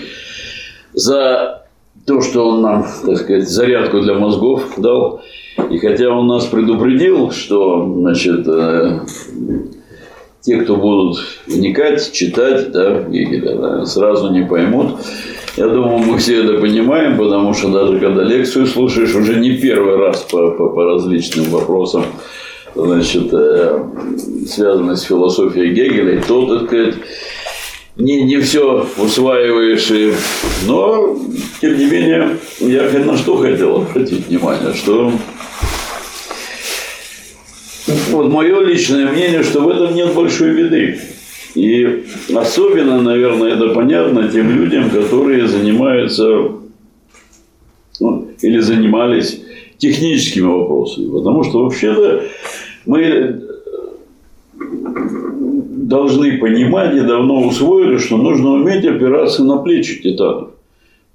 [0.93, 1.67] за
[2.05, 5.21] то, что он нам, так сказать, зарядку для мозгов дал.
[5.69, 8.99] И хотя он нас предупредил, что, значит, э,
[10.41, 14.95] те, кто будут вникать, читать, да, Гегеля, да, сразу не поймут.
[15.57, 19.95] Я думаю, мы все это понимаем, потому что даже когда лекцию слушаешь, уже не первый
[19.95, 22.03] раз по, по, по различным вопросам,
[22.75, 23.83] значит, э,
[24.47, 26.95] связанные с философией Гегеля, то, так сказать,
[27.95, 29.89] не, не все усваиваешь.
[29.91, 30.13] И...
[30.67, 31.17] Но,
[31.61, 35.11] тем не менее, я на что хотел обратить внимание, что
[38.11, 40.99] вот мое личное мнение, что в этом нет большой беды.
[41.53, 42.05] И
[42.35, 46.51] особенно, наверное, это понятно тем людям, которые занимаются
[48.01, 49.41] ну, или занимались
[49.77, 51.09] техническими вопросами.
[51.11, 52.23] Потому что вообще-то
[52.85, 53.41] мы
[55.85, 60.49] должны понимать и давно усвоили, что нужно уметь опираться на плечи титанов.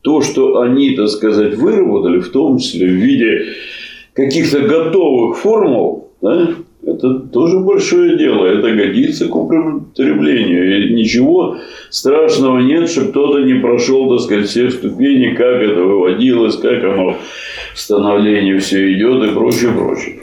[0.02, 3.46] То, что они, так сказать, выработали, в том числе в виде
[4.14, 8.46] каких-то готовых формул, да, это тоже большое дело.
[8.46, 10.88] Это годится к употреблению.
[10.88, 11.58] И ничего
[11.90, 17.16] страшного нет, что кто-то не прошел, так сказать, все ступени, как это выводилось, как оно
[17.74, 20.20] в становлении все идет и прочее, прочее.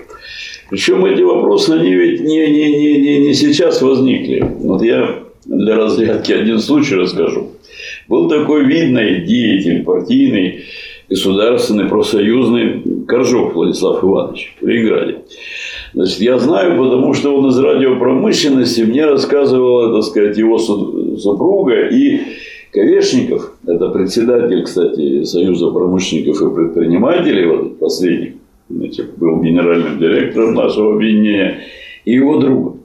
[0.69, 4.45] Причем эти вопросы, они ведь не, не, не, не, не сейчас возникли.
[4.59, 7.51] Вот я для разрядки один случай расскажу.
[8.07, 10.63] Был такой видный деятель партийный,
[11.09, 15.19] государственный, профсоюзный Коржов Владислав Иванович в Ленинграде.
[15.93, 22.19] Значит, я знаю, потому что он из радиопромышленности мне рассказывала, так сказать, его супруга и
[22.71, 28.33] Ковешников, это председатель, кстати, Союза промышленников и предпринимателей, вот последних,
[28.69, 31.59] значит, был генеральным директором нашего объединения,
[32.05, 32.77] и его друга.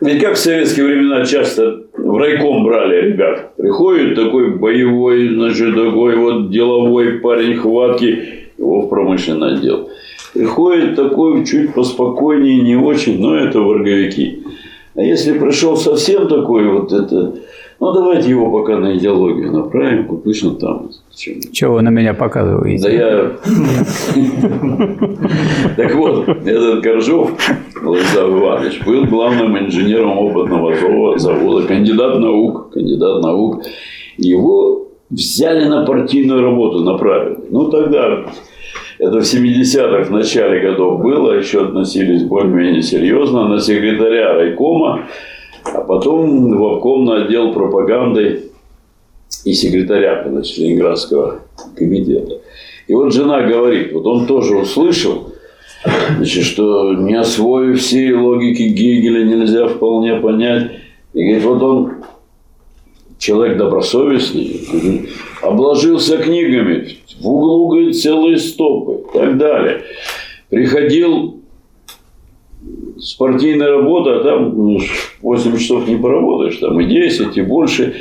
[0.00, 3.54] Ведь как в советские времена часто в райком брали ребят.
[3.56, 8.22] Приходит такой боевой, значит, такой вот деловой парень хватки,
[8.58, 9.90] его в промышленный отдел.
[10.34, 14.44] Приходит такой чуть поспокойнее, не очень, но это ворговики.
[14.94, 17.34] А если пришел совсем такой вот это,
[17.80, 20.90] ну давайте его пока на идеологию направим, пусть он там.
[21.14, 22.82] Чего вы на меня показываете?
[22.84, 23.30] Да я...
[25.76, 27.32] Так вот, этот Коржов,
[27.82, 33.62] Владислав Иванович, был главным инженером опытного завода, кандидат наук, кандидат наук.
[34.18, 37.38] Его взяли на партийную работу, направили.
[37.50, 38.24] Ну, тогда
[38.98, 45.06] это в 70-х, в начале годов было, еще относились более-менее серьезно, на секретаря райкома,
[45.64, 48.50] а потом в обкомный отдел пропаганды
[49.44, 51.40] и секретаря значит, Ленинградского
[51.76, 52.40] комитета.
[52.86, 55.32] И вот жена говорит, вот он тоже услышал,
[56.16, 60.72] значит, что не освоив всей логики Гегеля нельзя вполне понять.
[61.12, 61.92] И говорит, вот он
[63.18, 65.08] человек добросовестный,
[65.42, 69.82] обложился книгами, в углу, говорит, целые стопы и так далее.
[70.48, 71.39] Приходил
[72.98, 74.78] с партийной работы, а там ну,
[75.22, 77.94] 8 часов не поработаешь, там и 10, и больше.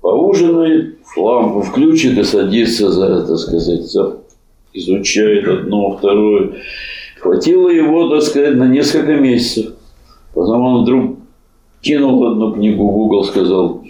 [0.00, 4.18] Поужинает, лампу включит и садится за, так сказать, за,
[4.72, 6.52] изучает одно, второе.
[7.20, 9.74] Хватило его, так сказать, на несколько месяцев.
[10.34, 11.16] Потом он вдруг
[11.80, 13.82] кинул одну книгу в угол, сказал,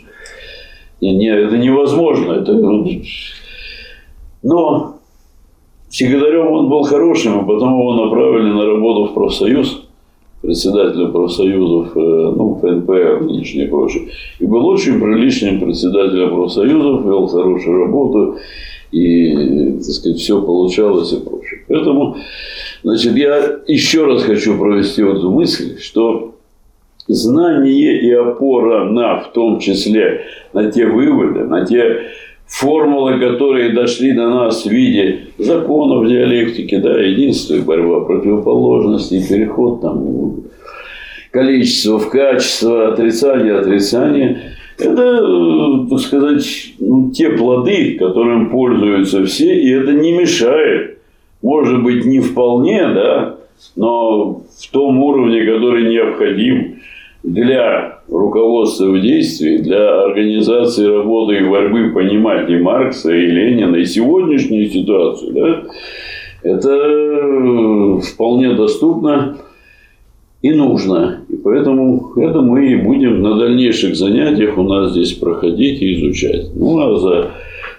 [1.01, 2.33] не, не, это невозможно.
[2.33, 2.55] Это...
[4.43, 4.99] Но
[5.89, 9.88] секретарем он был хорошим, а потом его направили на работу в профсоюз,
[10.49, 12.89] председателем профсоюзов, э, ну, ПНП,
[13.21, 14.05] нынешнее и прочее.
[14.39, 18.39] И был очень приличным председателем профсоюзов, вел хорошую работу,
[18.91, 21.61] и, так сказать, все получалось и прочее.
[21.69, 22.17] Поэтому,
[22.83, 26.35] значит, я еще раз хочу провести вот эту мысль, что
[27.09, 30.23] знание и опора на, в том числе,
[30.55, 32.05] на те выводы, на те
[32.49, 39.81] формулы, которые дошли до нас в виде законов диалектики, да, единство и борьба противоположностей, переход
[39.83, 40.37] там
[41.31, 44.41] количество в качество, отрицание, отрицание.
[44.79, 50.99] Это, э, так сказать, ну, те плоды, которым пользуются все, и это не мешает.
[51.43, 53.37] Может быть, не вполне, да,
[53.77, 56.81] но в том уровне, который необходим
[57.23, 63.85] для руководства в действии, для организации работы и борьбы понимать и Маркса, и Ленина, и
[63.85, 65.63] сегодняшнюю ситуацию, да,
[66.43, 69.39] это э, вполне доступно
[70.43, 71.25] и нужно.
[71.29, 76.55] И поэтому это мы и будем на дальнейших занятиях у нас здесь проходить и изучать.
[76.55, 77.31] Ну, а за,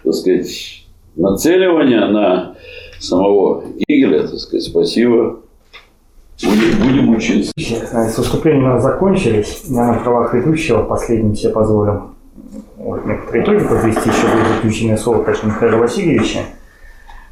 [0.03, 0.83] так сказать,
[1.15, 2.55] нацеливание на
[2.99, 5.39] самого Игеля, так сказать, спасибо.
[6.41, 7.51] Будем, будем учиться.
[7.57, 9.63] С выступления у нас закончились.
[9.65, 12.11] Я на правах ведущего последним себе позволю
[12.77, 16.39] вот, некоторые итоги подвести, еще будет заключение слова, конечно, Михаила Васильевича.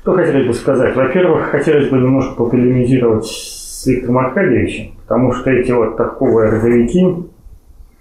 [0.01, 0.95] Что хотелось бы сказать?
[0.95, 7.01] Во-первых, хотелось бы немножко пополемизировать с Виктором Аркадьевичем, потому что эти вот такого родовики,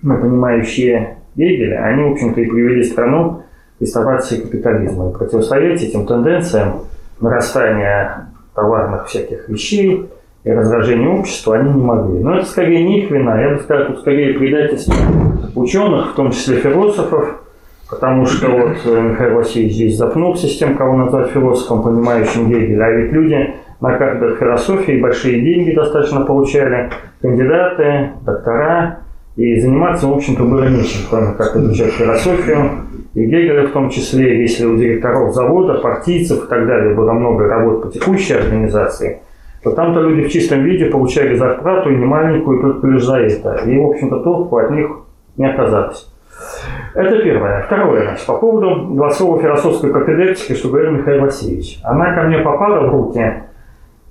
[0.03, 3.43] ну, понимающие Гегеля, они, в общем-то, и привели страну
[3.79, 5.11] к реставрации капитализма.
[5.11, 6.81] И противостоять этим тенденциям
[7.21, 10.09] нарастания товарных всяких вещей
[10.47, 12.21] и раздражения общества они не могли.
[12.21, 14.95] Но это скорее не их вина, я бы сказал, тут скорее предательство
[15.57, 17.41] ученых, в том числе философов,
[17.91, 22.85] потому что вот э, Михаил Васильевич здесь запнулся с тем, кого назвать философом, понимающим Гегеля,
[22.85, 26.91] а ведь люди на кафедрах философии большие деньги достаточно получали,
[27.21, 29.01] кандидаты, доктора,
[29.35, 32.71] и заниматься, в общем-то, было нечем, кроме как изучать философию.
[33.15, 37.49] И Гегеля в том числе, если у директоров завода, партийцев и так далее было много
[37.49, 39.23] работ по текущей организации,
[39.67, 43.63] то там-то люди в чистом виде получали зарплату и не маленькую, только лишь за это.
[43.67, 44.87] И, в общем-то, толку от них
[45.37, 46.09] не оказалось.
[46.95, 47.63] Это первое.
[47.63, 51.81] Второе, значит, по поводу голосовой философской капедектики, что говорил Михаил Васильевич.
[51.83, 53.43] Она ко мне попала в руки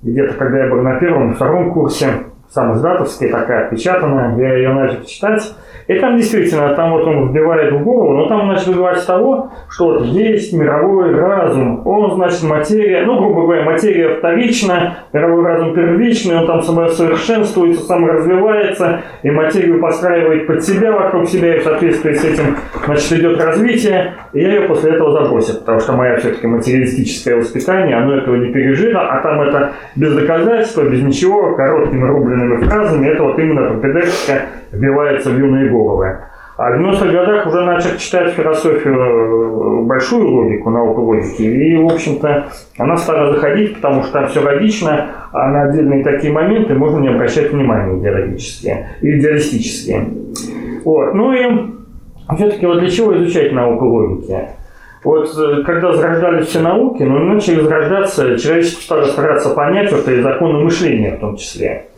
[0.02, 2.06] где-то, когда я был на первом, втором курсе,
[2.50, 5.54] сам издатовский, такая отпечатанная, я ее начал читать.
[5.88, 9.52] И там действительно, там вот он вбивает в голову, но там он начал вбивать того,
[9.70, 15.74] что вот есть мировой разум, он, значит, материя, ну, грубо говоря, материя вторична, мировой разум
[15.74, 22.14] первичный, он там самосовершенствуется, саморазвивается, и материю подстраивает под себя, вокруг себя, и в соответствии
[22.14, 26.48] с этим, значит, идет развитие, и я ее после этого забросил, потому что моя все-таки
[26.48, 32.02] материалистическое воспитание, оно этого не пережило, а там это без доказательства, без ничего, короткими
[32.36, 36.18] рубленными фразами, это вот именно пропедевтика вбивается в юные головы.
[36.56, 41.42] А в 90-х годах уже начал читать философию, э, большую логику, науку логики.
[41.42, 42.46] И, в общем-то,
[42.78, 47.08] она стала заходить, потому что там все логично, а на отдельные такие моменты можно не
[47.08, 50.08] обращать внимания идеологические, идеалистические.
[50.82, 51.12] Вот.
[51.12, 51.74] Ну и
[52.36, 54.48] все-таки вот для чего изучать науку логики?
[55.04, 60.22] Вот э, когда зарождались все науки, ну, начали зарождаться, человечество стало стараться понять вот и
[60.22, 61.88] законы мышления в том числе.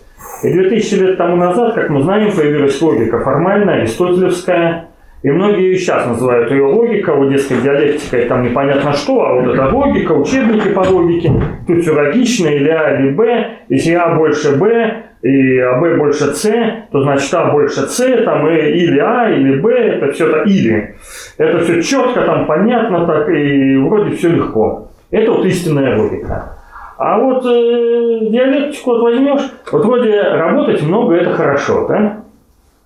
[0.43, 4.89] И 2000 лет тому назад, как мы знаем, появилась логика формальная, аристотелевская,
[5.23, 9.53] и многие сейчас называют ее логика, вот, дескать, диалектика и там непонятно что, а вот
[9.53, 11.33] это логика, учебники по логике,
[11.67, 16.33] тут все логично, или А, или Б, если А больше Б, и А, Б больше
[16.35, 16.49] С,
[16.93, 20.95] то значит А больше С, там и, или А, или Б, это все это или.
[21.37, 24.93] Это все четко, там понятно, так и вроде все легко.
[25.11, 26.58] Это вот истинная логика.
[26.99, 32.25] А вот э, диалектику вот возьмешь, вот вроде работать много это хорошо, да?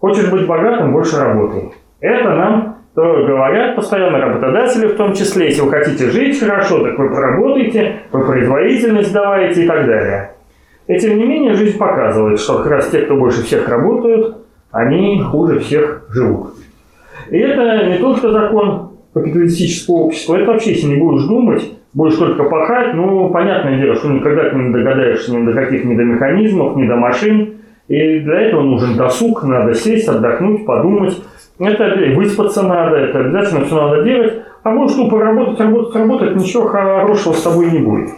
[0.00, 1.72] Хочешь быть богатым, больше работай.
[2.00, 6.98] Это нам то говорят постоянно работодатели в том числе, если вы хотите жить хорошо, так
[6.98, 10.32] вы поработаете, вы производительность давайте и так далее.
[10.88, 14.36] И тем не менее жизнь показывает, что как раз те, кто больше всех работают,
[14.72, 16.50] они хуже всех живут.
[17.30, 21.62] И это не только закон капиталистического общества, это вообще, если не будешь думать,
[21.94, 25.94] будешь только пахать, ну, понятное дело, что никогда ты не догадаешься ни до каких ни
[25.96, 27.54] до механизмов, ни до машин.
[27.88, 31.20] И для этого нужен досуг, надо сесть, отдохнуть, подумать.
[31.58, 34.42] Это выспаться надо, это обязательно все надо делать.
[34.62, 38.10] А может, ну, поработать, работать, работать, ничего хорошего с тобой не будет.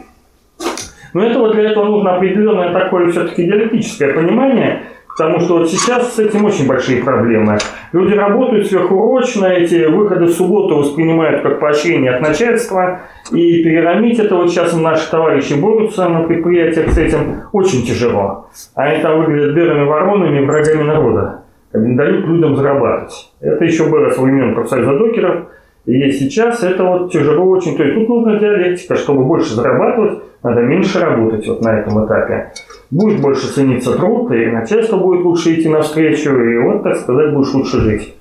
[1.14, 4.83] Но это вот для этого нужно определенное такое все-таки диалектическое понимание,
[5.16, 7.59] Потому что вот сейчас с этим очень большие проблемы.
[7.95, 13.03] Люди работают сверхурочно, эти выходы в субботу воспринимают как поощрение от начальства.
[13.30, 18.49] И переломить это вот сейчас наши товарищи борются на предприятиях с этим очень тяжело.
[18.74, 21.42] Они там выглядят белыми воронами, врагами народа.
[21.72, 23.32] Не дают людям зарабатывать.
[23.40, 25.45] Это еще было со времен профсоюза докеров.
[25.87, 27.76] И сейчас это вот тяжело очень.
[27.76, 32.53] То есть тут нужна диалектика, чтобы больше зарабатывать, надо меньше работать вот на этом этапе.
[32.91, 37.53] Будет больше цениться труд, и начальство будет лучше идти навстречу, и вот, так сказать, будешь
[37.53, 38.14] лучше жить.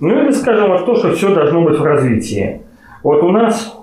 [0.00, 2.60] Ну или, скажем, вот то, что все должно быть в развитии.
[3.02, 3.76] Вот у нас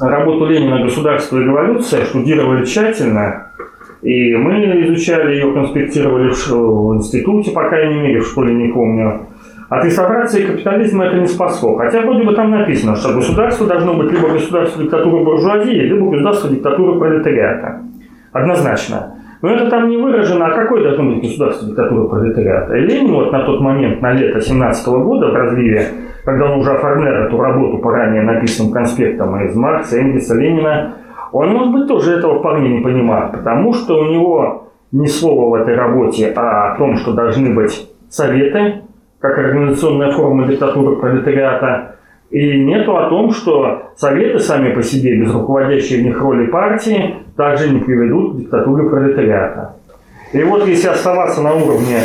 [0.00, 3.52] работу Ленина «Государство и революция» штудировали тщательно,
[4.02, 9.20] и мы изучали ее, конспектировали в институте, по крайней мере, в школе не помню.
[9.68, 11.76] От реставрации капитализма это не спасло.
[11.76, 16.50] Хотя вроде бы там написано, что государство должно быть либо государство диктатуры буржуазии, либо государство
[16.50, 17.82] диктатуры пролетариата.
[18.32, 19.14] Однозначно.
[19.42, 22.76] Но это там не выражено, а какое должно быть государство диктатуры пролетариата.
[22.76, 25.88] И Ленин вот на тот момент, на лето 17 года в разливе,
[26.24, 30.94] когда он уже оформлял эту работу по ранее написанным конспектам из Маркса, Энгельса, Ленина,
[31.32, 35.60] он, может быть, тоже этого вполне не понимал, потому что у него ни слова в
[35.60, 38.85] этой работе а о том, что должны быть советы,
[39.20, 41.96] как организационная форма диктатуры пролетариата,
[42.30, 47.16] и нету о том, что советы сами по себе, без руководящей в них роли партии,
[47.36, 49.76] также не приведут к диктатуре пролетариата.
[50.32, 51.98] И вот если оставаться на уровне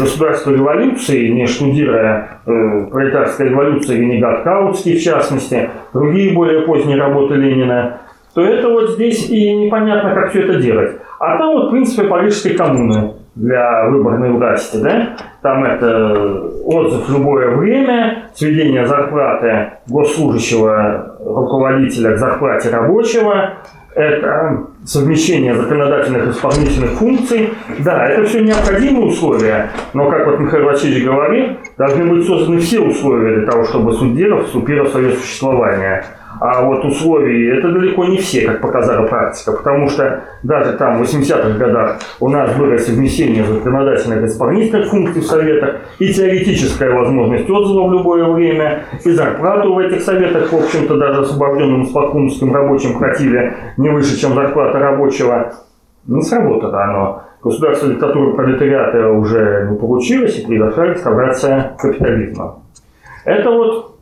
[0.00, 7.34] государства революции, не штудируя э, пролетарская революция Венегат Каутский в частности, другие более поздние работы
[7.34, 8.00] Ленина,
[8.34, 10.96] то это вот здесь и непонятно, как все это делать.
[11.18, 15.16] А там вот, в принципе, Парижской коммуны для выборной власти, да?
[15.42, 23.54] Там это отзыв в любое время, сведение зарплаты госслужащего руководителя к зарплате рабочего,
[23.94, 27.50] это совмещение законодательных и исполнительных функций.
[27.80, 32.80] Да, это все необходимые условия, но, как вот Михаил Васильевич говорит, должны быть созданы все
[32.80, 36.04] условия для того, чтобы суд делов вступил в свое существование.
[36.40, 41.02] А вот условия это далеко не все, как показала практика, потому что даже там в
[41.02, 47.50] 80-х годах у нас было совмещение законодательных и исполнительных функций в советах и теоретическая возможность
[47.50, 52.98] отзыва в любое время, и зарплату в этих советах, в общем-то, даже освобожденным спадкунским рабочим
[52.98, 55.52] платили не выше, чем зарплата рабочего.
[56.06, 57.22] Не сработало оно.
[57.42, 62.62] Государство диктатуры пролетариата уже не получилось, и произошла реставрация капитализма.
[63.24, 63.97] Это вот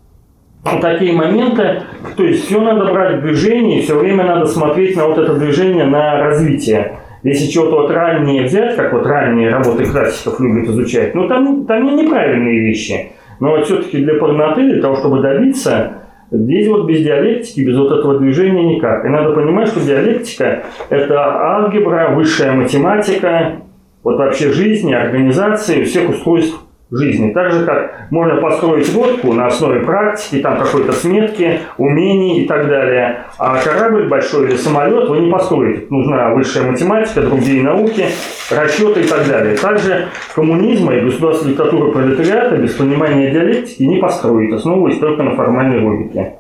[0.80, 1.82] такие моменты,
[2.16, 5.84] то есть все надо брать в движении, все время надо смотреть на вот это движение,
[5.84, 6.98] на развитие.
[7.22, 11.84] Если чего-то вот раннее взять, как вот ранние работы классиков любят изучать, ну там, там
[11.84, 13.12] не неправильные вещи.
[13.40, 15.92] Но вот все-таки для полноты, для того, чтобы добиться,
[16.30, 19.04] здесь вот без диалектики, без вот этого движения никак.
[19.04, 23.56] И надо понимать, что диалектика– это алгебра, высшая математика,
[24.02, 27.32] вот вообще жизни, организации, всех устройств жизни.
[27.32, 32.68] Так же, как можно построить лодку на основе практики, там какой-то сметки, умений и так
[32.68, 33.24] далее.
[33.38, 35.86] А корабль большой или самолет вы не построите.
[35.90, 38.06] Нужна высшая математика, другие науки,
[38.50, 39.56] расчеты и так далее.
[39.56, 45.80] Также коммунизма и государственной диктатуры пролетариата без понимания диалектики не построить, основываясь только на формальной
[45.80, 46.34] логике.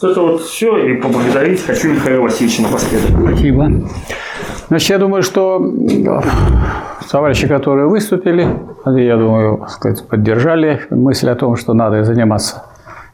[0.00, 3.10] Вот это вот все, и поблагодарить хочу Михаила Васильевича напоследок.
[3.10, 3.70] Спасибо.
[4.70, 5.60] Значит, я думаю, что
[7.10, 8.46] товарищи, которые выступили,
[8.86, 12.62] я думаю, сказать, поддержали мысль о том, что надо заниматься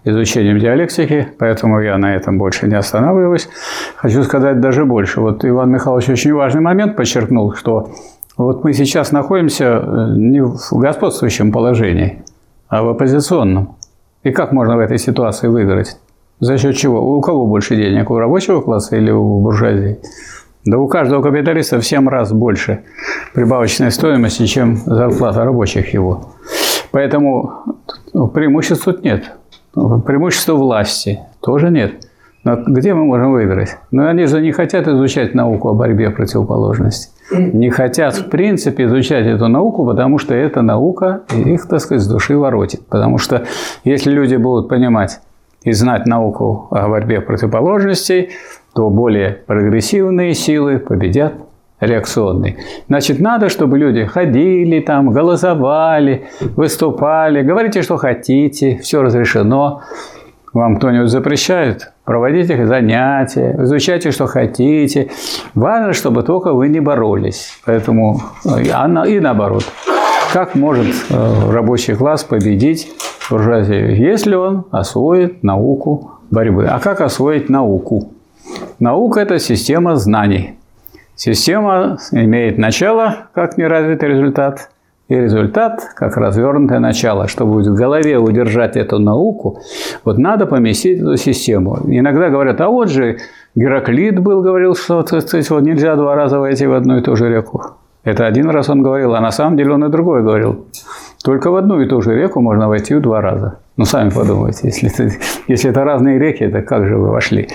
[0.05, 3.49] изучением диалектики, поэтому я на этом больше не останавливаюсь.
[3.97, 5.23] Хочу сказать даже больше.
[5.23, 7.89] Вот Иван Михайлович очень важный момент подчеркнул, что
[8.37, 12.23] вот мы сейчас находимся э, не в господствующем положении,
[12.69, 13.77] а в оппозиционном.
[14.25, 15.97] И как можно в этой ситуации выиграть?
[16.39, 17.17] За счет чего?
[17.17, 18.11] У кого больше денег?
[18.11, 19.99] У рабочего класса или у буржуазии?
[20.67, 22.81] Да у каждого капиталиста в 7 раз больше
[23.35, 26.35] прибавочной стоимости, чем зарплата рабочих его.
[26.91, 27.77] Поэтому
[28.35, 29.31] преимуществ тут нет.
[29.75, 31.93] Преимущества власти тоже нет.
[32.43, 33.77] Но где мы можем выиграть?
[33.93, 37.13] Но они же не хотят изучать науку о борьбе противоположностей.
[37.33, 42.09] Не хотят, в принципе, изучать эту науку, потому что эта наука их, так сказать, с
[42.09, 42.87] души воротит.
[42.87, 43.45] Потому что
[43.85, 45.21] если люди будут понимать
[45.63, 48.31] и знать науку о борьбе противоположностей,
[48.77, 51.33] то более прогрессивные силы победят
[51.81, 52.59] реакционные.
[52.89, 59.81] Значит, надо, чтобы люди ходили там, голосовали, выступали, говорите, что хотите, все разрешено.
[60.53, 61.93] Вам кто-нибудь запрещает?
[62.05, 65.11] Проводите занятия, изучайте, что хотите.
[65.55, 67.59] Важно, чтобы только вы не боролись.
[67.65, 68.63] Поэтому э,
[69.09, 69.65] и наоборот.
[70.33, 72.93] Как может э, рабочий класс победить
[73.31, 76.67] буржуазию, если он освоит науку борьбы?
[76.67, 78.16] А как освоить науку?
[78.79, 80.59] Наука– это система знаний.
[81.15, 84.71] Система имеет начало, как неразвитый результат,
[85.09, 87.29] и результат, как развернутое начало.
[87.29, 89.61] Чтобы в голове удержать эту науку,
[90.05, 91.79] вот надо поместить эту систему.
[91.87, 93.19] Иногда говорят, а вот же
[93.55, 97.29] Гераклит был, говорил, что сказать, вот нельзя два раза войти в одну и ту же
[97.29, 97.63] реку.
[98.03, 100.67] Это один раз он говорил, а на самом деле он и другой говорил.
[101.25, 103.59] Только в одну и ту же реку можно войти в два раза.
[103.77, 105.15] Ну, сами подумайте, если это,
[105.49, 107.49] если это разные реки, это как же вы вошли?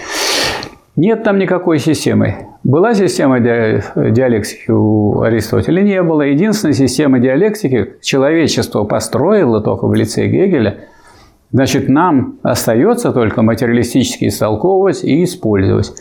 [1.02, 2.36] Нет там никакой системы.
[2.64, 5.82] Была система диалектики у Аристотеля?
[5.82, 6.22] Не было.
[6.22, 10.82] Единственная система диалектики человечество построило только в лице Гегеля.
[11.52, 15.91] Значит, нам остается только материалистически истолковывать и использовать.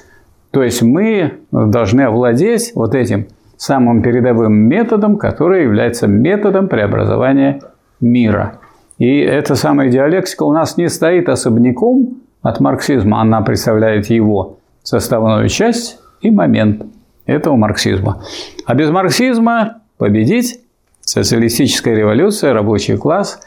[0.50, 7.62] То есть мы должны овладеть вот этим самым передовым методом, который является методом преобразования
[8.02, 8.58] мира.
[8.98, 15.48] И эта самая диалектика у нас не стоит особняком от марксизма, она представляет его составную
[15.48, 16.84] часть и момент
[17.26, 18.22] этого марксизма.
[18.66, 20.60] А без марксизма победить
[21.00, 23.40] социалистическая революция, рабочий класс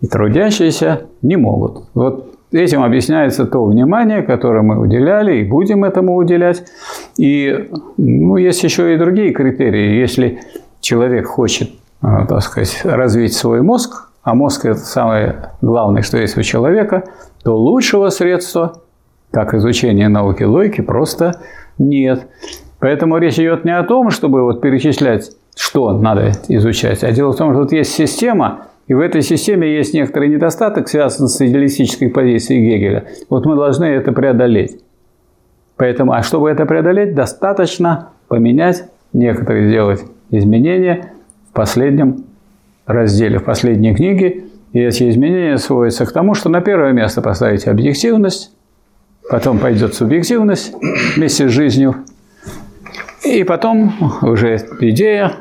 [0.00, 1.84] и трудящиеся не могут.
[1.94, 6.64] Вот этим объясняется то внимание, которое мы уделяли и будем этому уделять.
[7.16, 9.98] И ну, есть еще и другие критерии.
[9.98, 10.40] Если
[10.80, 11.70] человек хочет,
[12.02, 17.04] э, так сказать, развить свой мозг, а мозг– это самое главное, что есть у человека,
[17.42, 18.81] то лучшего средства
[19.32, 21.40] как изучение науки логики, просто
[21.78, 22.26] нет.
[22.78, 27.36] Поэтому речь идет не о том, чтобы вот перечислять, что надо изучать, а дело в
[27.36, 32.08] том, что вот есть система, и в этой системе есть некоторый недостаток, связанный с идеалистической
[32.08, 33.04] позицией Гегеля.
[33.30, 34.80] Вот мы должны это преодолеть.
[35.76, 41.12] Поэтому, а чтобы это преодолеть, достаточно поменять, некоторые сделать изменения
[41.50, 42.24] в последнем
[42.86, 44.44] разделе, в последней книге.
[44.72, 48.52] И эти изменения сводятся к тому, что на первое место поставить объективность,
[49.30, 50.74] потом пойдет субъективность
[51.16, 51.96] вместе с жизнью,
[53.24, 53.92] и потом
[54.22, 55.32] уже идея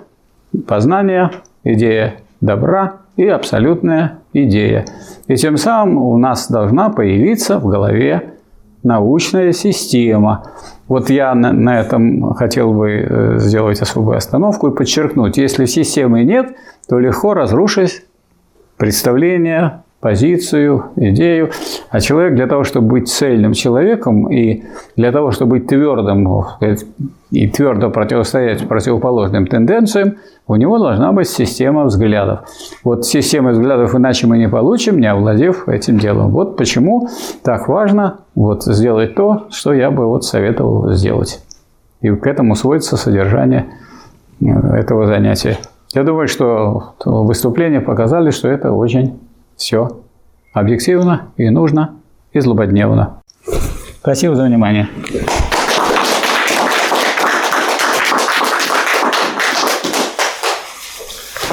[0.67, 1.31] познания,
[1.63, 4.85] идея добра и абсолютная идея.
[5.27, 8.35] И тем самым у нас должна появиться в голове
[8.83, 10.51] научная система.
[10.87, 16.23] Вот я на, на этом хотел бы э, сделать особую остановку и подчеркнуть, если системы
[16.23, 16.55] нет,
[16.87, 18.03] то легко разрушить
[18.77, 21.51] представление позицию, идею.
[21.89, 24.63] А человек для того, чтобы быть цельным человеком и
[24.97, 26.27] для того, чтобы быть твердым
[27.29, 30.17] и твердо противостоять противоположным тенденциям,
[30.47, 32.41] у него должна быть система взглядов.
[32.83, 36.31] Вот система взглядов иначе мы не получим, не овладев этим делом.
[36.31, 37.07] Вот почему
[37.43, 41.41] так важно вот сделать то, что я бы вот советовал сделать.
[42.01, 43.67] И к этому сводится содержание
[44.41, 45.57] э, этого занятия.
[45.93, 49.19] Я думаю, что выступления показали, что это очень
[49.61, 50.01] все
[50.53, 51.99] объективно и нужно,
[52.33, 53.21] и злободневно.
[54.01, 54.89] Спасибо за внимание.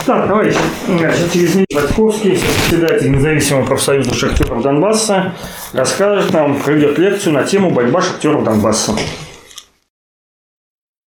[0.07, 5.35] Так, товарищи, значит, через неделю Батьковский, председатель независимого профсоюза шахтеров Донбасса,
[5.75, 8.95] расскажет нам, проведет лекцию на тему «Борьба шахтеров Донбасса».